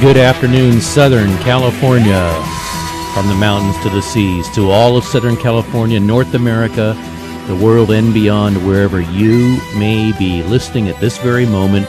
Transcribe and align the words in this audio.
Good 0.00 0.16
afternoon, 0.16 0.80
Southern 0.80 1.36
California. 1.38 2.30
From 3.12 3.26
the 3.26 3.34
mountains 3.34 3.82
to 3.82 3.90
the 3.90 4.00
seas, 4.00 4.48
to 4.50 4.70
all 4.70 4.96
of 4.96 5.02
Southern 5.02 5.36
California, 5.36 5.98
North 5.98 6.34
America, 6.34 6.94
the 7.48 7.56
world, 7.56 7.90
and 7.90 8.14
beyond, 8.14 8.64
wherever 8.64 9.00
you 9.00 9.58
may 9.76 10.16
be 10.16 10.44
listening 10.44 10.88
at 10.88 11.00
this 11.00 11.18
very 11.18 11.46
moment. 11.46 11.88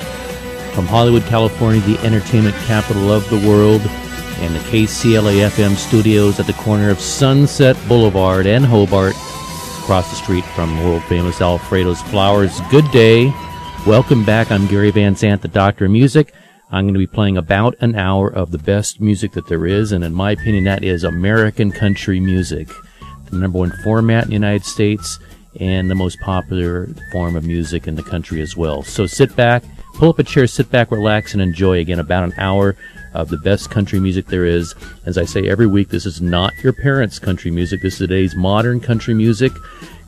From 0.73 0.87
Hollywood, 0.87 1.21
California, 1.25 1.81
the 1.81 1.99
entertainment 1.99 2.55
capital 2.65 3.11
of 3.11 3.29
the 3.29 3.47
world, 3.47 3.81
and 4.39 4.55
the 4.55 4.59
KCLA 4.71 5.47
FM 5.47 5.75
studios 5.75 6.39
at 6.39 6.47
the 6.47 6.53
corner 6.53 6.89
of 6.89 6.99
Sunset 6.99 7.77
Boulevard 7.87 8.47
and 8.47 8.65
Hobart, 8.65 9.13
across 9.83 10.09
the 10.09 10.15
street 10.15 10.45
from 10.55 10.83
world 10.83 11.03
famous 11.03 11.41
Alfredo's 11.41 12.01
Flowers. 12.01 12.59
Good 12.71 12.89
day. 12.89 13.31
Welcome 13.85 14.25
back. 14.25 14.51
I'm 14.51 14.65
Gary 14.65 14.89
Van 14.89 15.15
Zandt, 15.15 15.43
the 15.43 15.47
Doctor 15.47 15.85
of 15.85 15.91
Music. 15.91 16.33
I'm 16.71 16.85
going 16.85 16.93
to 16.93 16.99
be 16.99 17.07
playing 17.07 17.35
about 17.35 17.75
an 17.79 17.95
hour 17.95 18.27
of 18.31 18.51
the 18.51 18.59
best 18.59 19.01
music 19.01 19.31
that 19.31 19.47
there 19.47 19.65
is, 19.65 19.91
and 19.91 20.03
in 20.03 20.13
my 20.13 20.31
opinion, 20.31 20.65
that 20.65 20.83
is 20.83 21.03
American 21.03 21.71
country 21.71 22.19
music. 22.19 22.67
The 23.31 23.37
number 23.37 23.57
one 23.57 23.71
format 23.83 24.25
in 24.25 24.29
the 24.29 24.35
United 24.35 24.65
States 24.65 25.17
and 25.59 25.89
the 25.89 25.95
most 25.95 26.19
popular 26.19 26.87
form 27.11 27.35
of 27.35 27.43
music 27.43 27.87
in 27.87 27.95
the 27.95 28.03
country 28.03 28.39
as 28.39 28.55
well. 28.55 28.83
So 28.83 29.07
sit 29.07 29.35
back, 29.35 29.63
pull 29.95 30.09
up 30.09 30.19
a 30.19 30.23
chair, 30.23 30.45
sit 30.45 30.69
back, 30.69 30.91
relax, 30.91 31.33
and 31.33 31.41
enjoy 31.41 31.79
again 31.79 31.97
about 31.97 32.23
an 32.23 32.33
hour 32.37 32.75
of 33.15 33.29
the 33.29 33.37
best 33.37 33.71
country 33.71 33.99
music 33.99 34.27
there 34.27 34.45
is. 34.45 34.75
As 35.07 35.17
I 35.17 35.25
say 35.25 35.49
every 35.49 35.65
week, 35.65 35.89
this 35.89 36.05
is 36.05 36.21
not 36.21 36.53
your 36.63 36.73
parents' 36.73 37.17
country 37.17 37.49
music. 37.49 37.81
This 37.81 37.93
is 37.93 37.99
today's 37.99 38.35
modern 38.35 38.79
country 38.79 39.15
music, 39.15 39.51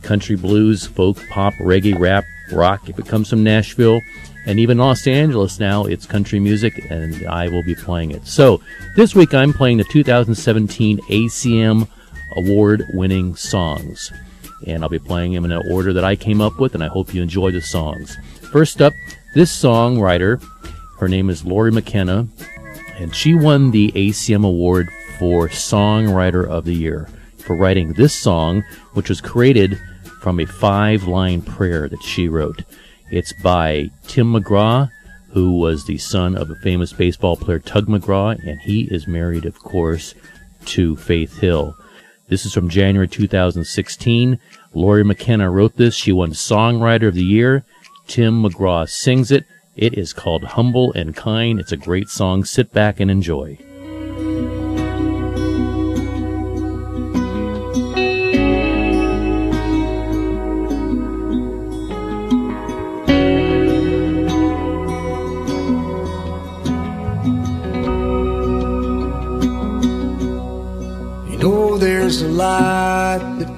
country 0.03 0.36
blues, 0.36 0.86
folk, 0.86 1.17
pop, 1.31 1.55
reggae, 1.55 1.97
rap, 1.97 2.23
rock. 2.52 2.88
If 2.88 2.99
it 2.99 3.08
comes 3.08 3.31
from 3.31 3.43
Nashville, 3.43 3.99
and 4.45 4.59
even 4.59 4.78
Los 4.78 5.06
Angeles 5.08 5.59
now, 5.59 5.86
it's 5.86 6.06
country 6.06 6.39
music, 6.39 6.89
and 6.89 7.28
I 7.28 7.47
will 7.47 7.64
be 7.64 7.75
playing 7.75 8.11
it. 8.11 8.25
So 8.28 8.61
this 8.95 9.14
week 9.14 9.33
I'm 9.33 9.53
playing 9.53 9.78
the 9.78 9.83
2017 9.86 11.00
ACM 11.00 11.88
award 12.38 12.86
winning 12.94 13.36
songs. 13.36 14.11
And 14.67 14.83
I'll 14.83 14.89
be 14.89 15.00
playing 15.00 15.33
them 15.33 15.45
in 15.45 15.52
an 15.52 15.72
order 15.72 15.94
that 15.94 16.03
I 16.03 16.16
came 16.16 16.42
up 16.42 16.59
with, 16.59 16.75
and 16.75 16.83
I 16.83 16.88
hope 16.88 17.14
you 17.14 17.22
enjoy 17.22 17.52
the 17.52 17.61
songs. 17.61 18.17
First 18.52 18.81
up, 18.81 18.94
this 19.33 19.52
songwriter, 19.52 20.44
her 21.00 21.08
name 21.08 21.30
is 21.30 21.45
Lori 21.45 21.72
McKenna, 21.72 22.28
and 22.98 23.16
she 23.16 23.33
won 23.33 23.72
the 23.72 23.92
ACM 23.94 24.45
award 24.45 24.89
for 25.17 25.48
Songwriter 25.48 26.48
of 26.48 26.66
the 26.66 26.76
Year 26.76 27.08
for 27.38 27.55
writing 27.55 27.94
this 27.94 28.14
song, 28.14 28.64
which 28.94 29.09
was 29.09 29.22
created 29.22 29.80
from 30.22 30.39
a 30.39 30.45
five 30.45 31.03
line 31.03 31.42
prayer 31.42 31.88
that 31.89 32.03
she 32.03 32.28
wrote. 32.28 32.64
It's 33.12 33.34
by 33.34 33.92
Tim 34.08 34.31
McGraw, 34.31 34.90
who 35.31 35.58
was 35.58 35.86
the 35.86 35.98
son 35.98 36.38
of 36.38 36.50
a 36.50 36.56
famous 36.56 36.94
baseball 36.94 37.36
player, 37.36 37.59
Tug 37.59 37.88
McGraw, 37.88 38.40
and 38.48 38.62
he 38.62 38.84
is 38.84 39.06
married, 39.06 39.44
of 39.44 39.59
course, 39.59 40.16
to 40.67 40.95
Faith 40.95 41.39
Hill. 41.39 41.76
This 42.30 42.45
is 42.45 42.54
from 42.54 42.70
January 42.70 43.09
2016. 43.09 44.39
Lori 44.73 45.04
McKenna 45.04 45.52
wrote 45.52 45.76
this. 45.76 45.94
She 45.94 46.14
won 46.14 46.32
Songwriter 46.32 47.09
of 47.09 47.16
the 47.16 47.26
Year. 47.26 47.66
Tim 48.08 48.44
McGraw 48.44 48.88
sings 48.88 49.30
it. 49.30 49.44
It 49.76 49.98
is 49.98 50.14
called 50.14 50.45
Humble 50.45 50.94
and 50.94 51.14
Kind. 51.14 51.59
It's 51.59 51.73
a 51.73 51.78
great 51.78 52.08
song. 52.08 52.45
Sit 52.45 52.72
back 52.72 53.02
and 53.02 53.12
enjoy. 53.12 53.58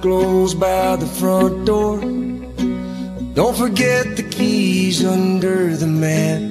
Light 0.06 0.60
by 0.60 0.96
the 0.96 1.06
front 1.06 1.66
door. 1.66 2.00
Don't 3.34 3.58
forget 3.58 4.16
the 4.16 4.24
keys 4.24 5.04
under 5.06 5.76
the 5.76 5.88
mat. 5.88 6.42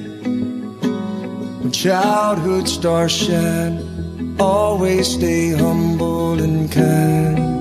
When 1.61 1.71
childhood 1.71 2.69
stars 2.69 3.13
shine, 3.13 4.37
always 4.41 5.13
stay 5.13 5.53
humble 5.53 6.41
and 6.43 6.73
kind. 6.73 7.53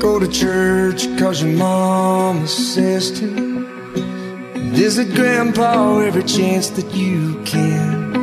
Go 0.00 0.18
to 0.18 0.28
church 0.28 1.06
cause 1.18 1.42
your 1.42 1.56
mama 1.56 2.48
says 2.48 3.10
to. 3.20 3.50
Visit 4.72 5.14
grandpa 5.14 5.98
every 5.98 6.24
chance 6.24 6.70
that 6.70 6.94
you 6.94 7.42
can 7.44 8.14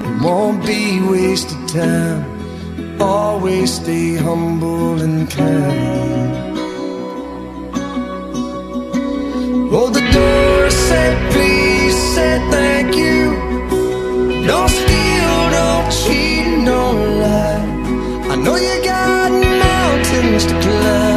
It 0.00 0.22
won't 0.22 0.64
be 0.64 1.00
wasted 1.06 1.68
time. 1.68 2.31
Always 3.02 3.74
stay 3.80 4.14
humble 4.14 5.02
and 5.02 5.28
kind. 5.28 6.56
Oh, 9.74 9.88
the 9.90 10.04
door 10.16 10.70
said 10.70 11.32
please, 11.32 11.96
said 12.14 12.40
thank 12.52 12.94
you. 12.94 13.20
Don't 14.46 14.70
steal, 14.70 15.38
don't 15.58 15.88
cheat, 16.00 16.64
don't 16.64 17.00
lie. 17.24 17.66
I 18.32 18.36
know 18.36 18.56
you 18.68 18.76
got 18.84 19.30
mountains 19.66 20.44
to 20.46 20.54
climb, 20.64 21.11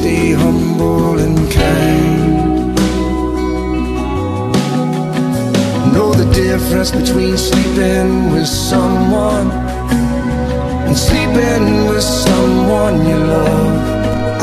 stay 0.00 0.32
humble 0.32 1.18
and 1.18 1.38
kind. 1.50 2.74
Know 5.94 6.10
the 6.14 6.28
difference 6.32 6.90
between 6.90 7.36
sleeping 7.36 8.30
with 8.32 8.46
someone 8.46 9.50
and 10.86 10.96
sleeping 10.96 11.66
with 11.88 12.06
someone 12.26 12.94
you 13.08 13.18
love. 13.34 13.74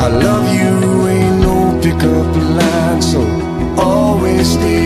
I 0.04 0.08
love 0.26 0.46
you 0.58 0.74
ain't 1.14 1.38
no 1.48 1.56
pickup 1.84 2.30
line, 2.58 3.00
so 3.00 3.20
always 3.78 4.46
stay 4.56 4.85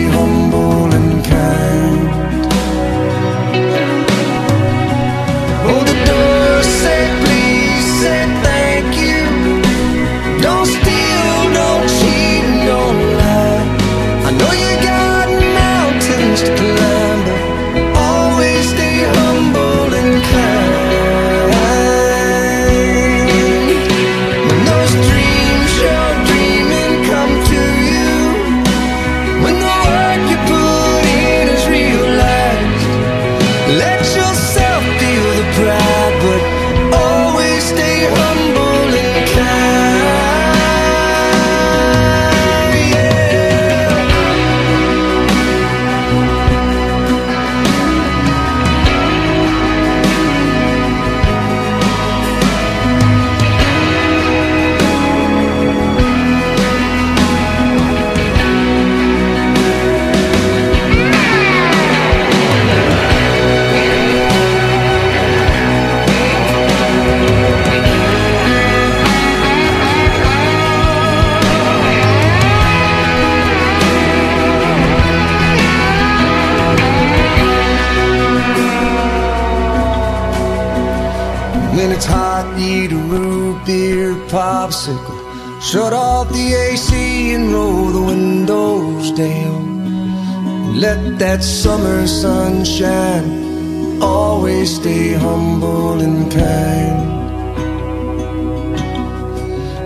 Shut 85.71 85.93
off 85.93 86.27
the 86.33 86.53
AC 86.53 87.33
and 87.33 87.53
roll 87.53 87.85
the 87.85 88.01
windows 88.01 89.09
down. 89.11 90.75
Let 90.77 91.17
that 91.19 91.41
summer 91.41 92.07
sunshine 92.07 94.01
always 94.01 94.75
stay 94.75 95.13
humble 95.13 96.01
and 96.01 96.29
kind. 96.29 96.99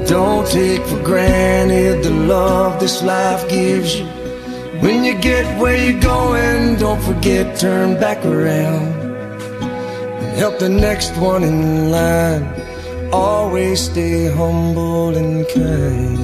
Don't 0.08 0.48
take 0.48 0.82
for 0.88 1.04
granted 1.04 2.04
the 2.04 2.10
love 2.10 2.80
this 2.80 3.04
life 3.04 3.48
gives 3.48 3.96
you. 4.00 4.08
When 4.82 5.04
you 5.04 5.14
get 5.22 5.46
where 5.60 5.78
you're 5.78 6.02
going, 6.02 6.78
don't 6.78 7.04
forget, 7.04 7.60
turn 7.60 8.00
back 8.00 8.26
around. 8.26 8.88
And 10.24 10.36
help 10.36 10.58
the 10.58 10.70
next 10.70 11.16
one 11.18 11.44
in 11.44 11.92
line. 11.92 12.65
Always 13.16 13.80
stay 13.80 14.30
humble 14.30 15.16
and 15.16 15.48
kind. 15.48 16.16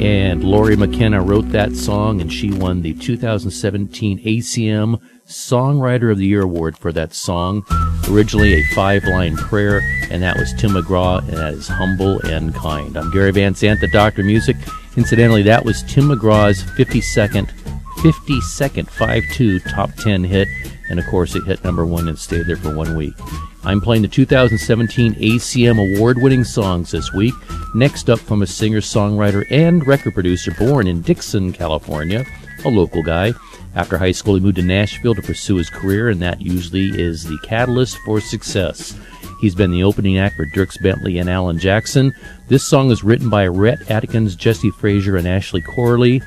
And 0.00 0.44
Lori 0.44 0.76
McKenna 0.76 1.20
wrote 1.20 1.50
that 1.50 1.74
song, 1.74 2.20
and 2.20 2.32
she 2.32 2.52
won 2.52 2.82
the 2.82 2.94
2017 2.94 4.20
ACM 4.20 5.00
Songwriter 5.26 6.12
of 6.12 6.18
the 6.18 6.26
Year 6.26 6.42
award 6.42 6.78
for 6.78 6.92
that 6.92 7.12
song. 7.12 7.64
Originally 8.08 8.54
a 8.54 8.62
five 8.74 9.02
line 9.02 9.36
prayer, 9.36 9.80
and 10.10 10.22
that 10.22 10.36
was 10.36 10.54
Tim 10.54 10.70
McGraw, 10.70 11.18
and 11.18 11.36
that 11.36 11.54
is 11.54 11.66
Humble 11.66 12.20
and 12.20 12.54
Kind. 12.54 12.96
I'm 12.96 13.10
Gary 13.10 13.32
Van 13.32 13.54
Zandt, 13.54 13.80
the 13.80 13.88
Doctor 13.88 14.22
Music. 14.22 14.56
Incidentally, 14.96 15.42
that 15.42 15.64
was 15.64 15.82
Tim 15.82 16.04
McGraw's 16.04 16.62
52nd, 16.62 17.50
52nd 18.00 18.88
5 18.88 19.24
2 19.34 19.60
top 19.60 19.94
10 19.96 20.24
hit, 20.24 20.48
and 20.88 20.98
of 20.98 21.04
course 21.06 21.34
it 21.34 21.44
hit 21.44 21.62
number 21.62 21.84
one 21.84 22.08
and 22.08 22.18
stayed 22.18 22.46
there 22.46 22.56
for 22.56 22.74
one 22.74 22.96
week. 22.96 23.12
I'm 23.62 23.82
playing 23.82 24.00
the 24.00 24.08
2017 24.08 25.16
ACM 25.16 25.96
award 25.96 26.16
winning 26.16 26.42
songs 26.42 26.92
this 26.92 27.12
week. 27.12 27.34
Next 27.74 28.08
up 28.08 28.18
from 28.18 28.40
a 28.40 28.46
singer, 28.46 28.80
songwriter, 28.80 29.44
and 29.50 29.86
record 29.86 30.14
producer 30.14 30.50
born 30.52 30.86
in 30.86 31.02
Dixon, 31.02 31.52
California, 31.52 32.24
a 32.64 32.70
local 32.70 33.02
guy. 33.02 33.34
After 33.74 33.98
high 33.98 34.12
school, 34.12 34.34
he 34.34 34.40
moved 34.40 34.56
to 34.56 34.62
Nashville 34.62 35.14
to 35.14 35.20
pursue 35.20 35.56
his 35.56 35.68
career, 35.68 36.08
and 36.08 36.22
that 36.22 36.40
usually 36.40 36.98
is 36.98 37.24
the 37.24 37.38
catalyst 37.44 37.98
for 38.06 38.18
success. 38.18 38.98
He's 39.42 39.54
been 39.54 39.72
the 39.72 39.84
opening 39.84 40.16
act 40.16 40.36
for 40.36 40.46
Dierks 40.46 40.82
Bentley 40.82 41.18
and 41.18 41.28
Alan 41.28 41.58
Jackson. 41.58 42.14
This 42.48 42.66
song 42.66 42.90
is 42.90 43.04
written 43.04 43.28
by 43.28 43.46
Rhett 43.46 43.90
Akins, 43.90 44.36
Jesse 44.36 44.70
Frasure, 44.70 45.18
and 45.18 45.28
Ashley 45.28 45.60
Gorley. 45.60 46.22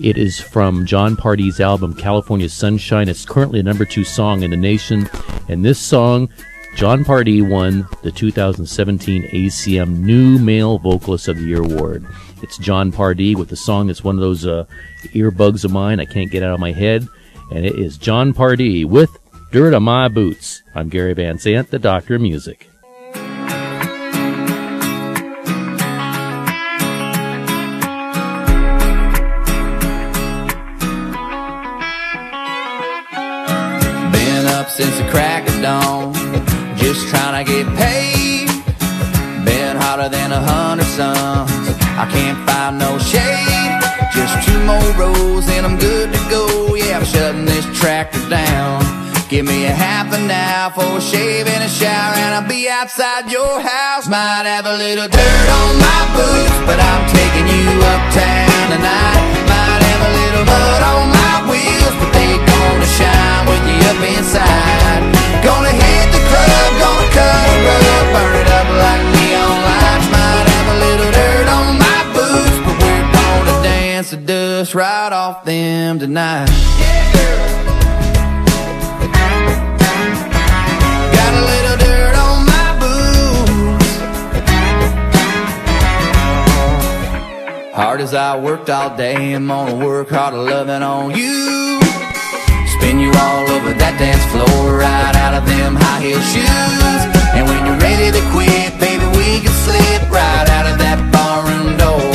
It 0.00 0.16
is 0.16 0.40
from 0.40 0.86
Jon 0.86 1.16
Pardi's 1.16 1.60
album 1.60 1.94
California 1.94 2.48
Sunshine. 2.48 3.10
It's 3.10 3.26
currently 3.26 3.60
a 3.60 3.62
number 3.62 3.84
two 3.84 4.04
song 4.04 4.42
in 4.42 4.50
the 4.50 4.56
nation. 4.56 5.08
And 5.48 5.62
this 5.62 5.78
song, 5.78 6.30
Jon 6.76 7.04
Pardi 7.04 7.46
won 7.46 7.86
the 8.02 8.10
2017 8.10 9.24
ACM 9.24 9.98
New 9.98 10.38
Male 10.38 10.78
Vocalist 10.78 11.28
of 11.28 11.36
the 11.36 11.44
Year 11.44 11.62
award. 11.62 12.06
It's 12.42 12.56
Jon 12.56 12.90
Pardi 12.90 13.36
with 13.36 13.50
the 13.50 13.56
song 13.56 13.88
that's 13.88 14.02
one 14.02 14.14
of 14.14 14.22
those 14.22 14.46
uh, 14.46 14.64
earbugs 15.08 15.64
of 15.64 15.72
mine 15.72 16.00
I 16.00 16.06
can't 16.06 16.30
get 16.30 16.42
out 16.42 16.54
of 16.54 16.60
my 16.60 16.72
head. 16.72 17.06
And 17.50 17.66
it 17.66 17.78
is 17.78 17.98
Jon 17.98 18.32
Pardi 18.32 18.86
with 18.86 19.10
Dirt 19.50 19.74
on 19.74 19.82
My 19.82 20.08
Boots. 20.08 20.62
I'm 20.74 20.88
Gary 20.88 21.12
Van 21.12 21.36
Zandt, 21.36 21.70
the 21.70 21.78
Doctor 21.78 22.14
of 22.14 22.22
Music. 22.22 22.71
Since 34.76 34.96
the 34.96 35.04
crack 35.10 35.46
of 35.48 35.60
dawn, 35.60 36.14
just 36.76 37.06
trying 37.08 37.44
to 37.44 37.44
get 37.44 37.66
paid. 37.76 38.48
Been 39.44 39.76
hotter 39.76 40.08
than 40.08 40.32
a 40.32 40.40
hundred 40.40 40.88
suns. 40.96 41.50
I 42.00 42.08
can't 42.08 42.40
find 42.48 42.78
no 42.78 42.96
shade. 42.96 43.78
Just 44.16 44.32
two 44.48 44.58
more 44.64 44.90
rows 44.96 45.46
and 45.50 45.66
I'm 45.66 45.76
good 45.76 46.10
to 46.12 46.20
go. 46.30 46.74
Yeah, 46.74 46.98
I'm 46.98 47.04
shutting 47.04 47.44
this 47.44 47.66
tractor 47.78 48.24
down. 48.30 48.80
Give 49.28 49.44
me 49.44 49.66
a 49.66 49.76
half 49.76 50.08
an 50.14 50.30
hour 50.30 50.70
for 50.72 50.96
a 50.96 51.00
shave 51.00 51.46
and 51.46 51.64
a 51.64 51.68
shower, 51.68 52.14
and 52.16 52.34
I'll 52.34 52.48
be 52.48 52.68
outside 52.68 53.30
your 53.30 53.60
house. 53.60 54.08
Might 54.08 54.48
have 54.48 54.64
a 54.64 54.76
little 54.76 55.08
dirt 55.08 55.48
on 55.60 55.72
my 55.84 56.02
boots, 56.16 56.56
but 56.64 56.80
I'm 56.80 57.04
taking 57.12 57.44
you 57.44 57.68
uptown 57.92 58.64
tonight. 58.72 59.22
Might 59.52 59.82
have 59.84 60.02
a 60.08 60.12
little 60.20 60.44
mud 60.48 60.82
on 60.92 61.04
my 61.12 61.36
wheels, 61.48 61.94
up 63.90 64.00
inside. 64.02 65.02
Gonna 65.42 65.70
hit 65.70 66.06
the 66.14 66.22
club, 66.30 66.70
gonna 66.82 67.08
cut 67.16 67.46
a 67.50 67.56
rug, 67.66 68.06
burn 68.14 68.34
it 68.42 68.48
up 68.58 68.68
like 68.82 69.02
neon 69.14 69.56
lights. 69.68 70.06
Might 70.14 70.46
have 70.54 70.68
a 70.74 70.76
little 70.86 71.10
dirt 71.18 71.48
on 71.58 71.66
my 71.78 72.00
boots, 72.14 72.56
but 72.64 72.76
we're 72.82 73.08
gonna 73.12 73.56
dance 73.62 74.10
the 74.10 74.18
dust 74.18 74.74
right 74.74 75.12
off 75.12 75.44
them 75.44 75.98
tonight. 75.98 76.48
Got 81.16 81.32
a 81.34 81.42
little 81.52 81.76
dirt 81.86 82.14
on 82.26 82.46
my 82.46 82.68
boots. 82.82 83.92
Hard 87.74 88.00
as 88.00 88.14
I 88.14 88.38
worked 88.38 88.70
all 88.70 88.96
day, 88.96 89.32
I'm 89.34 89.48
gonna 89.48 89.74
work 89.74 90.10
harder 90.10 90.36
loving 90.36 90.82
on 90.82 91.16
you. 91.16 91.61
Spin 92.92 93.08
you 93.08 93.12
all 93.24 93.48
over 93.56 93.72
that 93.72 93.96
dance 93.96 94.20
floor, 94.28 94.76
right 94.76 95.16
out 95.24 95.32
of 95.32 95.48
them 95.48 95.72
high 95.80 96.04
heel 96.04 96.20
shoes. 96.28 97.02
And 97.32 97.48
when 97.48 97.64
you're 97.64 97.80
ready 97.80 98.12
to 98.12 98.20
quit, 98.36 98.68
baby, 98.76 99.06
we 99.16 99.40
can 99.40 99.54
slip 99.64 100.12
right 100.12 100.48
out 100.52 100.68
of 100.68 100.76
that 100.76 101.00
barroom 101.08 101.80
door. 101.80 102.12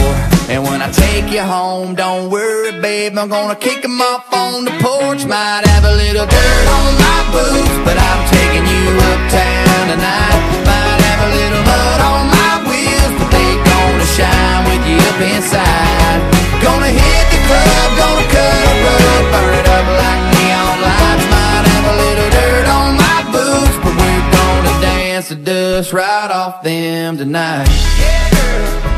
And 0.53 0.62
when 0.69 0.86
I 0.86 0.93
take 0.93 1.34
you 1.34 1.41
home, 1.41 1.96
don't 1.96 2.29
worry, 2.29 2.77
babe, 2.77 3.17
I'm 3.17 3.25
gonna 3.25 3.57
kick 3.57 3.81
kick 3.81 3.89
'em 3.89 4.01
off 4.01 4.29
on 4.29 4.65
the 4.69 4.75
porch. 4.86 5.25
Might 5.25 5.65
have 5.65 5.84
a 5.84 5.96
little 5.98 6.27
dirt 6.29 6.65
on 6.77 6.89
my 7.05 7.19
boots, 7.34 7.77
but 7.81 7.98
I'm 7.98 8.22
taking 8.38 8.65
you 8.69 8.86
uptown 9.10 9.84
tonight. 9.93 10.39
Might 10.69 11.00
have 11.10 11.22
a 11.27 11.29
little 11.39 11.63
mud 11.69 12.00
on 12.12 12.24
my 12.38 12.53
wheels, 12.69 13.13
but 13.17 13.29
they 13.34 13.50
gonna 13.72 14.07
shine 14.17 14.62
with 14.69 14.84
you 14.86 15.00
up 15.10 15.19
inside. 15.34 16.19
Gonna 16.62 16.91
hit 17.01 17.25
the 17.34 17.39
club, 17.50 17.88
gonna 18.01 18.25
cut 18.36 18.62
a 18.72 18.74
rug, 18.86 19.24
burn 19.34 19.53
it 19.60 19.67
up 19.76 19.76
dust 25.67 25.91
right 25.91 26.31
off 26.31 26.63
them 26.63 27.17
tonight. 27.17 27.65
Got 27.65 28.97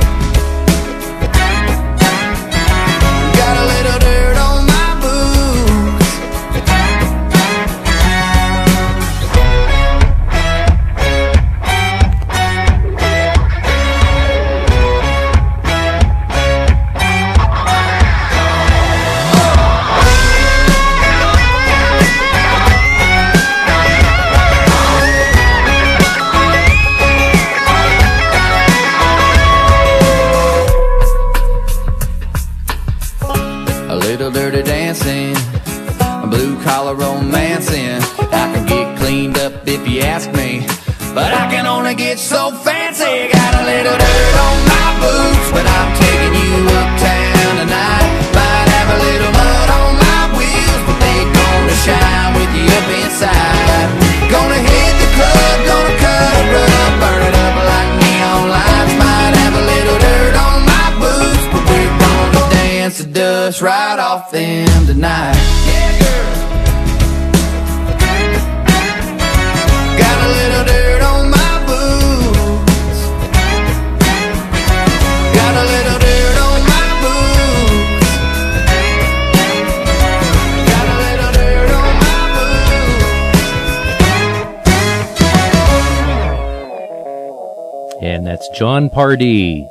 Jon 88.59 88.89
Pardi, 88.89 89.65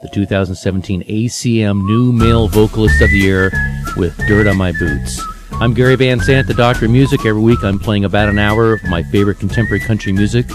the 0.00 0.08
2017 0.10 1.02
ACM 1.02 1.84
New 1.88 2.12
Male 2.12 2.46
Vocalist 2.46 3.02
of 3.02 3.10
the 3.10 3.18
Year 3.18 3.50
with 3.96 4.16
Dirt 4.28 4.46
on 4.46 4.56
My 4.56 4.70
Boots. 4.70 5.20
I'm 5.54 5.74
Gary 5.74 5.96
Van 5.96 6.20
Zandt, 6.20 6.46
the 6.46 6.54
Doctor 6.54 6.84
of 6.84 6.92
Music. 6.92 7.26
Every 7.26 7.42
week 7.42 7.64
I'm 7.64 7.80
playing 7.80 8.04
about 8.04 8.28
an 8.28 8.38
hour 8.38 8.74
of 8.74 8.84
my 8.84 9.02
favorite 9.02 9.40
contemporary 9.40 9.80
country 9.80 10.12
music. 10.12 10.46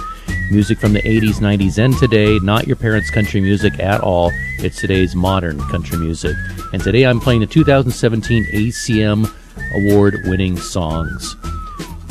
Music 0.49 0.79
from 0.79 0.93
the 0.93 1.01
80s, 1.01 1.41
90s, 1.41 1.77
and 1.77 1.93
today. 1.97 2.39
Not 2.39 2.67
your 2.67 2.77
parents' 2.77 3.09
country 3.09 3.41
music 3.41 3.77
at 3.81 3.99
all. 3.99 4.31
It's 4.59 4.79
today's 4.79 5.13
modern 5.13 5.59
country 5.67 5.97
music. 5.97 6.37
And 6.71 6.81
today 6.81 7.05
I'm 7.05 7.19
playing 7.19 7.41
the 7.41 7.47
2017 7.47 8.45
ACM 8.53 9.29
Award 9.75 10.21
winning 10.27 10.55
songs. 10.55 11.35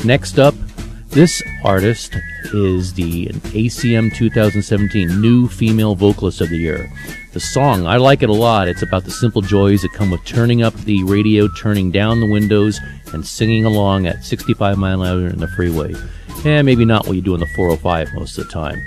Next 0.05 0.37
up, 0.37 0.53
this 1.13 1.43
artist 1.63 2.17
is 2.45 2.91
the 2.95 3.27
ACM 3.27 4.11
2017 4.15 5.21
New 5.21 5.47
Female 5.47 5.93
Vocalist 5.93 6.41
of 6.41 6.49
the 6.49 6.57
Year. 6.57 6.91
The 7.33 7.39
song, 7.39 7.85
I 7.85 7.97
like 7.97 8.23
it 8.23 8.29
a 8.29 8.33
lot. 8.33 8.67
It's 8.67 8.81
about 8.81 9.03
the 9.03 9.11
simple 9.11 9.43
joys 9.43 9.83
that 9.83 9.93
come 9.93 10.09
with 10.09 10.25
turning 10.25 10.63
up 10.63 10.73
the 10.73 11.03
radio, 11.03 11.47
turning 11.47 11.91
down 11.91 12.19
the 12.19 12.25
windows, 12.25 12.79
and 13.13 13.25
singing 13.25 13.63
along 13.63 14.07
at 14.07 14.23
65 14.23 14.79
mile 14.79 15.03
an 15.03 15.07
hour 15.07 15.27
in 15.27 15.37
the 15.37 15.47
freeway. 15.49 15.93
And 16.45 16.65
maybe 16.65 16.83
not 16.83 17.05
what 17.05 17.15
you 17.15 17.21
do 17.21 17.35
on 17.35 17.39
the 17.39 17.47
405 17.47 18.15
most 18.15 18.39
of 18.39 18.47
the 18.47 18.51
time. 18.51 18.83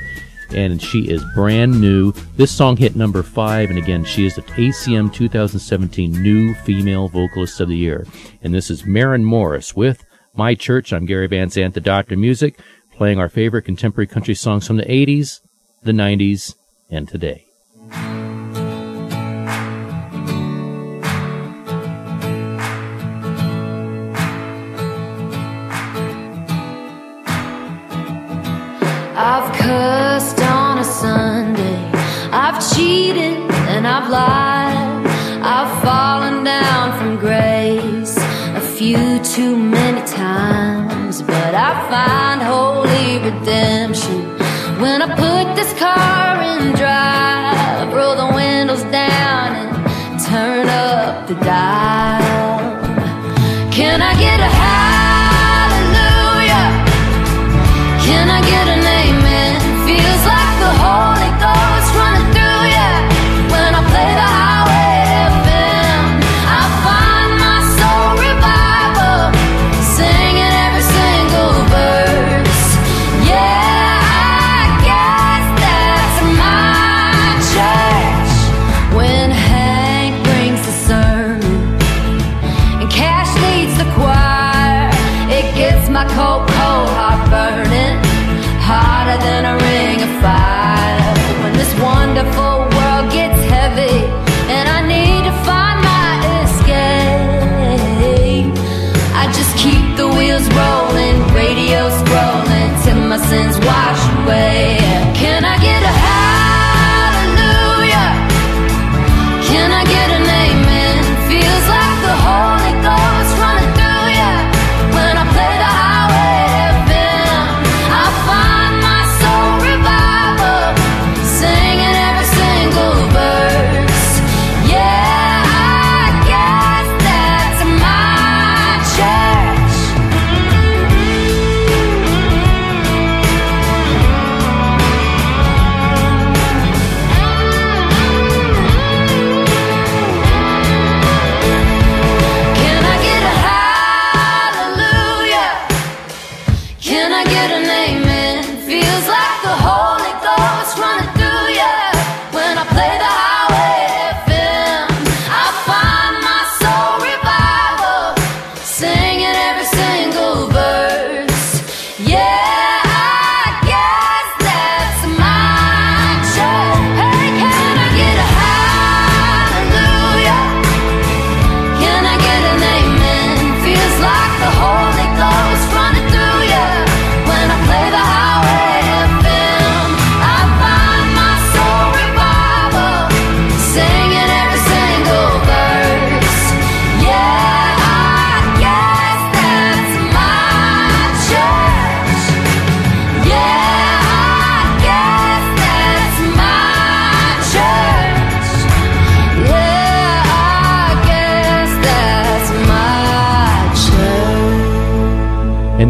And 0.50 0.82
she 0.82 1.08
is 1.08 1.24
brand 1.34 1.80
new. 1.80 2.12
This 2.36 2.50
song 2.50 2.76
hit 2.76 2.96
number 2.96 3.22
five, 3.22 3.70
and 3.70 3.78
again, 3.78 4.04
she 4.04 4.26
is 4.26 4.34
the 4.34 4.42
ACM 4.42 5.12
2017 5.12 6.10
New 6.10 6.54
Female 6.54 7.06
Vocalist 7.08 7.60
of 7.60 7.68
the 7.68 7.76
Year. 7.76 8.04
And 8.42 8.52
this 8.52 8.68
is 8.68 8.84
Maren 8.84 9.24
Morris 9.24 9.76
with 9.76 10.04
My 10.36 10.54
Church. 10.54 10.92
I'm 10.92 11.06
Gary 11.06 11.26
Van 11.28 11.48
Zandt, 11.48 11.74
the 11.74 11.80
Doctor 11.80 12.16
Music, 12.16 12.58
playing 12.92 13.18
our 13.18 13.28
favorite 13.28 13.62
contemporary 13.62 14.06
country 14.06 14.34
songs 14.34 14.66
from 14.66 14.76
the 14.76 14.84
80s, 14.84 15.40
the 15.82 15.92
90s, 15.92 16.54
and 16.90 17.08
today. 17.08 17.46
I've 29.18 29.50
cursed 29.56 30.40
on 30.40 30.78
a 30.78 30.84
Sunday. 30.84 31.90
I've 32.30 32.76
cheated 32.76 33.38
and 33.70 33.86
I've 33.86 34.10
lied. 34.10 35.06
I've 35.42 35.82
fallen 35.82 36.44
down 36.44 36.98
from 36.98 37.16
grace 37.16 38.16
a 38.18 38.60
few 38.60 39.18
too 39.24 39.56
many 39.56 39.75
find 41.96 42.42
holy 42.42 43.08
redemption 43.26 44.20
when 44.82 44.98
I 45.06 45.08
put 45.24 45.46
this 45.58 45.72
car 45.84 46.32
in 46.50 46.62
drive. 46.80 47.88
Roll 47.98 48.16
the 48.22 48.30
windows 48.40 48.84
down 49.00 49.48
and 49.60 50.20
turn 50.30 50.66
up 50.68 51.26
the 51.28 51.36
dial. 51.36 52.58
Can 53.78 53.98
I 54.10 54.12
get 54.24 54.38
a 54.40 54.50
hallelujah? 54.60 54.75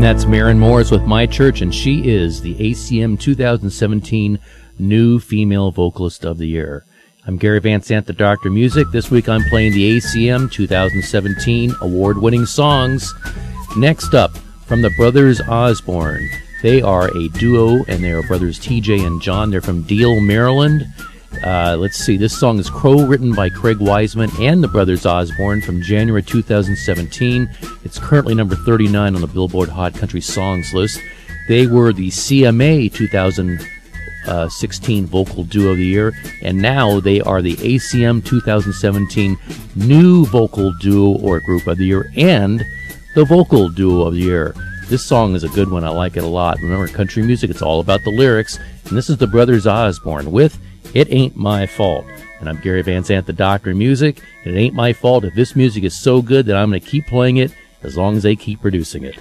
That's 0.06 0.24
Maren 0.24 0.60
Morris 0.60 0.92
with 0.92 1.02
My 1.02 1.26
Church, 1.26 1.62
and 1.62 1.74
she 1.74 2.08
is 2.08 2.40
the 2.40 2.54
ACM 2.54 3.18
2017 3.18 4.38
New 4.78 5.18
Female 5.18 5.72
Vocalist 5.72 6.24
of 6.24 6.38
the 6.38 6.46
Year. 6.46 6.86
I'm 7.26 7.36
Gary 7.38 7.58
Van 7.58 7.82
Zandt, 7.82 8.06
the 8.06 8.12
Doctor 8.12 8.48
Music. 8.48 8.86
This 8.92 9.10
week 9.10 9.28
I'm 9.28 9.42
playing 9.48 9.72
the 9.72 9.96
ACM 9.96 10.48
2017 10.52 11.74
award 11.80 12.18
winning 12.18 12.46
songs. 12.46 13.12
Next 13.76 14.14
up, 14.14 14.36
from 14.66 14.80
the 14.80 14.90
Brothers 14.90 15.40
Osborne. 15.40 16.30
They 16.62 16.80
are 16.80 17.08
a 17.08 17.28
duo, 17.30 17.82
and 17.88 18.04
they 18.04 18.12
are 18.12 18.22
brothers 18.22 18.60
TJ 18.60 19.04
and 19.04 19.20
John. 19.20 19.50
They're 19.50 19.60
from 19.60 19.82
Deal, 19.82 20.20
Maryland. 20.20 20.86
Uh, 21.42 21.76
let's 21.78 21.96
see, 21.96 22.16
this 22.16 22.38
song 22.38 22.58
is 22.58 22.70
Crow, 22.70 23.06
written 23.06 23.34
by 23.34 23.48
Craig 23.48 23.78
Wiseman 23.78 24.30
and 24.40 24.62
the 24.62 24.68
Brothers 24.68 25.06
Osborne 25.06 25.60
from 25.60 25.82
January 25.82 26.22
2017. 26.22 27.48
It's 27.84 27.98
currently 27.98 28.34
number 28.34 28.56
39 28.56 29.14
on 29.14 29.20
the 29.20 29.26
Billboard 29.26 29.68
Hot 29.68 29.94
Country 29.94 30.20
Songs 30.20 30.72
list. 30.72 31.00
They 31.48 31.66
were 31.66 31.92
the 31.92 32.08
CMA 32.08 32.92
2016 32.92 35.06
Vocal 35.06 35.44
Duo 35.44 35.72
of 35.72 35.76
the 35.76 35.84
Year, 35.84 36.12
and 36.42 36.60
now 36.60 37.00
they 37.00 37.20
are 37.20 37.42
the 37.42 37.56
ACM 37.56 38.24
2017 38.24 39.38
New 39.76 40.24
Vocal 40.26 40.72
Duo 40.80 41.18
or 41.18 41.40
Group 41.40 41.66
of 41.66 41.78
the 41.78 41.86
Year 41.86 42.10
and 42.16 42.64
the 43.14 43.24
Vocal 43.24 43.68
Duo 43.68 44.06
of 44.06 44.14
the 44.14 44.20
Year. 44.20 44.54
This 44.88 45.04
song 45.04 45.34
is 45.34 45.44
a 45.44 45.48
good 45.48 45.68
one. 45.68 45.84
I 45.84 45.88
like 45.88 46.16
it 46.16 46.24
a 46.24 46.28
lot. 46.28 46.58
Remember, 46.60 46.88
country 46.88 47.22
music, 47.22 47.50
it's 47.50 47.62
all 47.62 47.80
about 47.80 48.04
the 48.04 48.10
lyrics. 48.10 48.58
And 48.84 48.96
this 48.96 49.10
is 49.10 49.16
the 49.16 49.26
Brothers 49.26 49.66
Osborne 49.66 50.30
with 50.30 50.58
It 50.94 51.12
Ain't 51.12 51.36
My 51.36 51.66
Fault. 51.66 52.06
And 52.40 52.48
I'm 52.48 52.60
Gary 52.60 52.82
Van 52.82 53.02
Zandt, 53.02 53.26
the 53.26 53.32
Doctor 53.32 53.70
of 53.70 53.76
Music. 53.76 54.20
And 54.44 54.54
it 54.54 54.58
ain't 54.58 54.74
my 54.74 54.92
fault 54.92 55.24
if 55.24 55.34
this 55.34 55.56
music 55.56 55.84
is 55.84 55.98
so 55.98 56.22
good 56.22 56.46
that 56.46 56.56
I'm 56.56 56.70
going 56.70 56.80
to 56.80 56.86
keep 56.86 57.06
playing 57.06 57.38
it 57.38 57.54
as 57.82 57.96
long 57.96 58.16
as 58.16 58.22
they 58.22 58.36
keep 58.36 58.60
producing 58.60 59.04
it. 59.04 59.18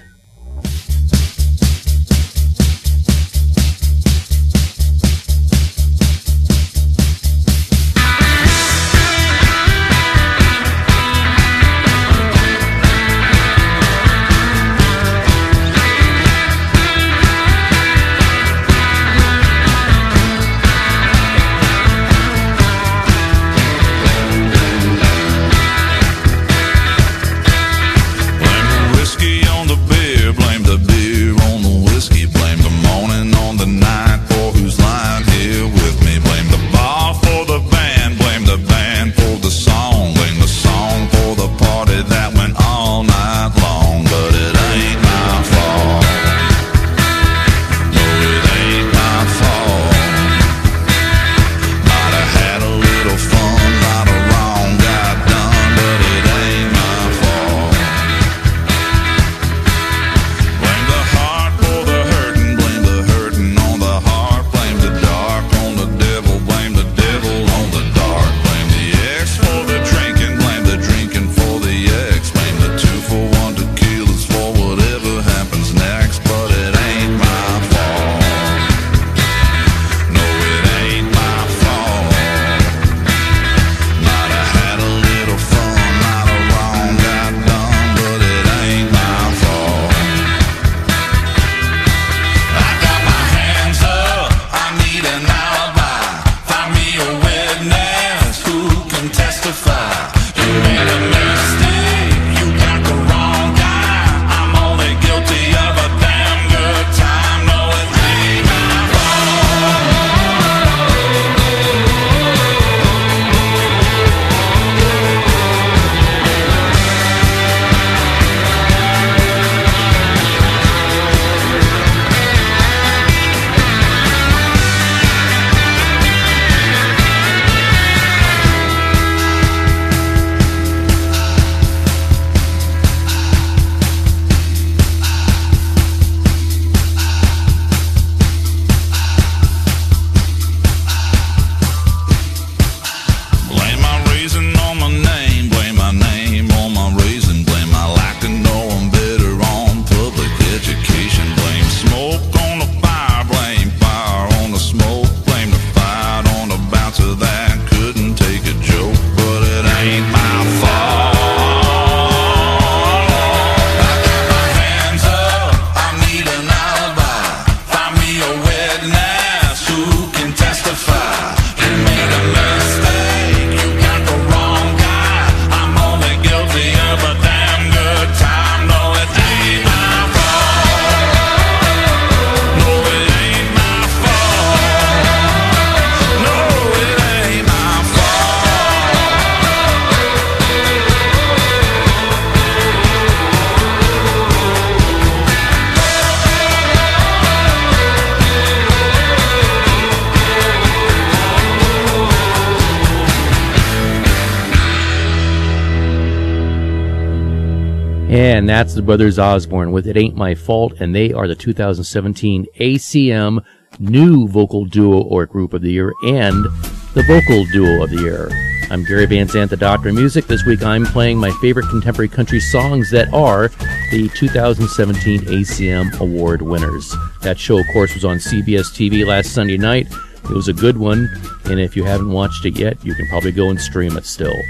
And 208.16 208.48
that's 208.48 208.74
the 208.74 208.82
Brothers 208.82 209.20
Osborne 209.20 209.74
with 209.74 209.86
It 209.88 209.98
Ain't 209.98 210.16
My 210.16 210.36
Fault, 210.36 210.80
and 210.80 210.96
they 210.96 211.12
are 211.12 211.28
the 211.28 211.36
2017 211.36 212.46
ACM 212.62 213.44
New 213.78 214.30
Vocal 214.30 214.64
Duo 214.64 215.01
or 215.01 215.25
Group 215.25 215.51
of 215.51 215.62
the 215.62 215.70
Year 215.70 215.94
and 216.01 216.46
the 216.94 217.04
Vocal 217.06 217.44
Duo 217.51 217.84
of 217.84 217.90
the 217.90 218.01
Year. 218.01 218.30
I'm 218.72 218.86
Gary 218.86 219.06
Van 219.06 219.28
Zandt, 219.28 219.50
the 219.50 219.58
Doctor 219.58 219.90
of 219.90 219.96
Music. 219.96 220.28
This 220.28 220.46
week 220.46 220.64
I'm 220.64 220.86
playing 220.86 221.18
my 221.18 221.32
favorite 221.42 221.68
contemporary 221.68 222.08
country 222.08 222.40
songs 222.40 222.90
that 222.92 223.14
are 223.14 223.50
the 223.92 224.10
2017 224.16 225.20
ACM 225.24 226.00
Award 226.00 226.42
winners. 226.42 226.96
That 227.22 227.38
show, 227.38 227.60
of 227.60 227.66
course, 227.74 227.94
was 227.96 228.06
on 228.06 228.20
CBS 228.20 228.72
TV 228.72 229.06
last 229.06 229.34
Sunday 229.34 229.58
night. 229.58 229.88
It 230.24 230.30
was 230.30 230.48
a 230.48 230.54
good 230.54 230.78
one, 230.78 231.10
and 231.48 231.60
if 231.60 231.75
you 231.75 231.84
haven't 231.84 232.10
watched 232.10 232.46
it 232.46 232.58
yet, 232.58 232.82
you 232.86 232.96
can 232.96 233.10
probably 233.10 233.34
go 233.34 233.50
and 233.50 233.60
stream 233.60 233.98
it 233.98 234.06
still. 234.06 234.42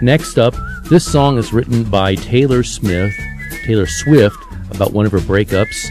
Next 0.00 0.38
up, 0.38 0.54
this 0.92 1.10
song 1.10 1.38
is 1.38 1.54
written 1.54 1.84
by 1.84 2.14
Taylor 2.14 2.62
Smith, 2.62 3.14
Taylor 3.64 3.86
Swift, 3.86 4.36
about 4.72 4.92
one 4.92 5.06
of 5.06 5.12
her 5.12 5.20
breakups, 5.20 5.88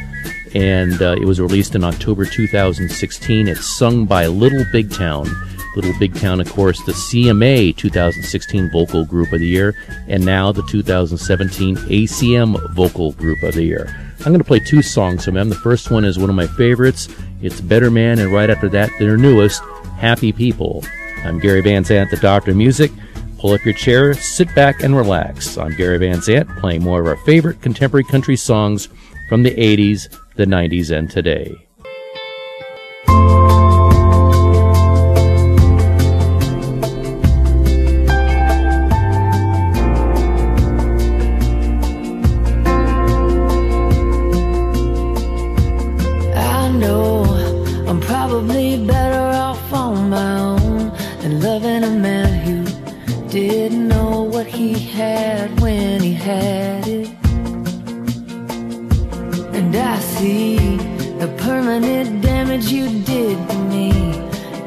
and 0.53 1.01
uh, 1.01 1.15
it 1.19 1.25
was 1.25 1.41
released 1.41 1.73
in 1.73 1.83
October 1.83 2.23
2016. 2.23 3.47
It's 3.47 3.65
sung 3.65 4.05
by 4.05 4.27
Little 4.27 4.63
Big 4.71 4.91
Town. 4.91 5.27
Little 5.75 5.97
Big 5.97 6.13
Town, 6.13 6.39
of 6.39 6.51
course, 6.51 6.79
the 6.83 6.91
CMA 6.91 7.75
2016 7.75 8.69
Vocal 8.69 9.03
Group 9.03 9.31
of 9.33 9.39
the 9.39 9.47
Year, 9.47 9.73
and 10.07 10.23
now 10.23 10.51
the 10.51 10.61
2017 10.67 11.77
ACM 11.77 12.71
Vocal 12.75 13.13
Group 13.13 13.41
of 13.41 13.55
the 13.55 13.63
Year. 13.63 14.13
I'm 14.19 14.25
going 14.25 14.37
to 14.37 14.43
play 14.43 14.59
two 14.59 14.83
songs 14.83 15.25
from 15.25 15.33
them. 15.33 15.49
The 15.49 15.55
first 15.55 15.89
one 15.89 16.05
is 16.05 16.19
one 16.19 16.29
of 16.29 16.35
my 16.35 16.45
favorites. 16.45 17.09
It's 17.41 17.59
Better 17.59 17.89
Man, 17.89 18.19
and 18.19 18.31
right 18.31 18.51
after 18.51 18.69
that, 18.69 18.91
their 18.99 19.17
newest, 19.17 19.63
Happy 19.97 20.31
People. 20.31 20.83
I'm 21.23 21.39
Gary 21.39 21.61
Van 21.61 21.83
Zandt, 21.83 22.11
the 22.11 22.17
Doctor 22.17 22.51
of 22.51 22.57
Music. 22.57 22.91
Pull 23.41 23.53
up 23.53 23.65
your 23.65 23.73
chair, 23.73 24.13
sit 24.13 24.53
back, 24.53 24.83
and 24.83 24.95
relax. 24.95 25.57
I'm 25.57 25.75
Gary 25.75 25.97
Van 25.97 26.21
Zandt, 26.21 26.47
playing 26.57 26.83
more 26.83 27.01
of 27.01 27.07
our 27.07 27.17
favorite 27.25 27.59
contemporary 27.59 28.03
country 28.03 28.35
songs 28.35 28.87
from 29.27 29.41
the 29.41 29.49
80s, 29.49 30.15
the 30.35 30.45
90s, 30.45 30.95
and 30.95 31.09
today. 31.09 31.67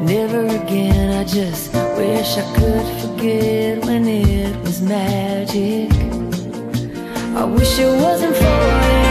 Never 0.05 0.45
again, 0.45 1.19
I 1.19 1.25
just 1.25 1.73
wish 1.73 2.37
I 2.37 2.45
could 2.55 2.87
forget 3.01 3.83
when 3.87 4.07
it 4.07 4.55
was 4.61 4.83
magic. 4.83 5.90
I 7.35 7.45
wish 7.45 7.79
it 7.79 8.03
wasn't 8.03 8.37
for. 8.37 9.04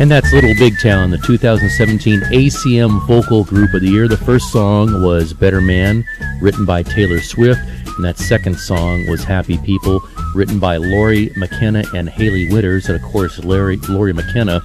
And 0.00 0.10
that's 0.10 0.32
Little 0.32 0.54
Big 0.54 0.80
Town, 0.80 1.10
the 1.10 1.18
2017 1.18 2.20
ACM 2.20 3.06
Vocal 3.06 3.44
Group 3.44 3.74
of 3.74 3.82
the 3.82 3.90
Year. 3.90 4.08
The 4.08 4.16
first 4.16 4.50
song 4.50 5.02
was 5.02 5.34
Better 5.34 5.60
Man, 5.60 6.06
written 6.40 6.64
by 6.64 6.82
Taylor 6.82 7.20
Swift, 7.20 7.60
and 7.84 8.02
that 8.02 8.16
second 8.16 8.58
song 8.58 9.06
was 9.08 9.22
Happy 9.22 9.58
People, 9.58 10.00
written 10.34 10.58
by 10.58 10.78
Lori 10.78 11.30
McKenna 11.36 11.84
and 11.94 12.08
Hailey 12.08 12.48
Whitters. 12.48 12.88
And 12.88 12.96
of 12.96 13.02
course, 13.12 13.44
Larry, 13.44 13.76
Lori 13.90 14.14
McKenna 14.14 14.62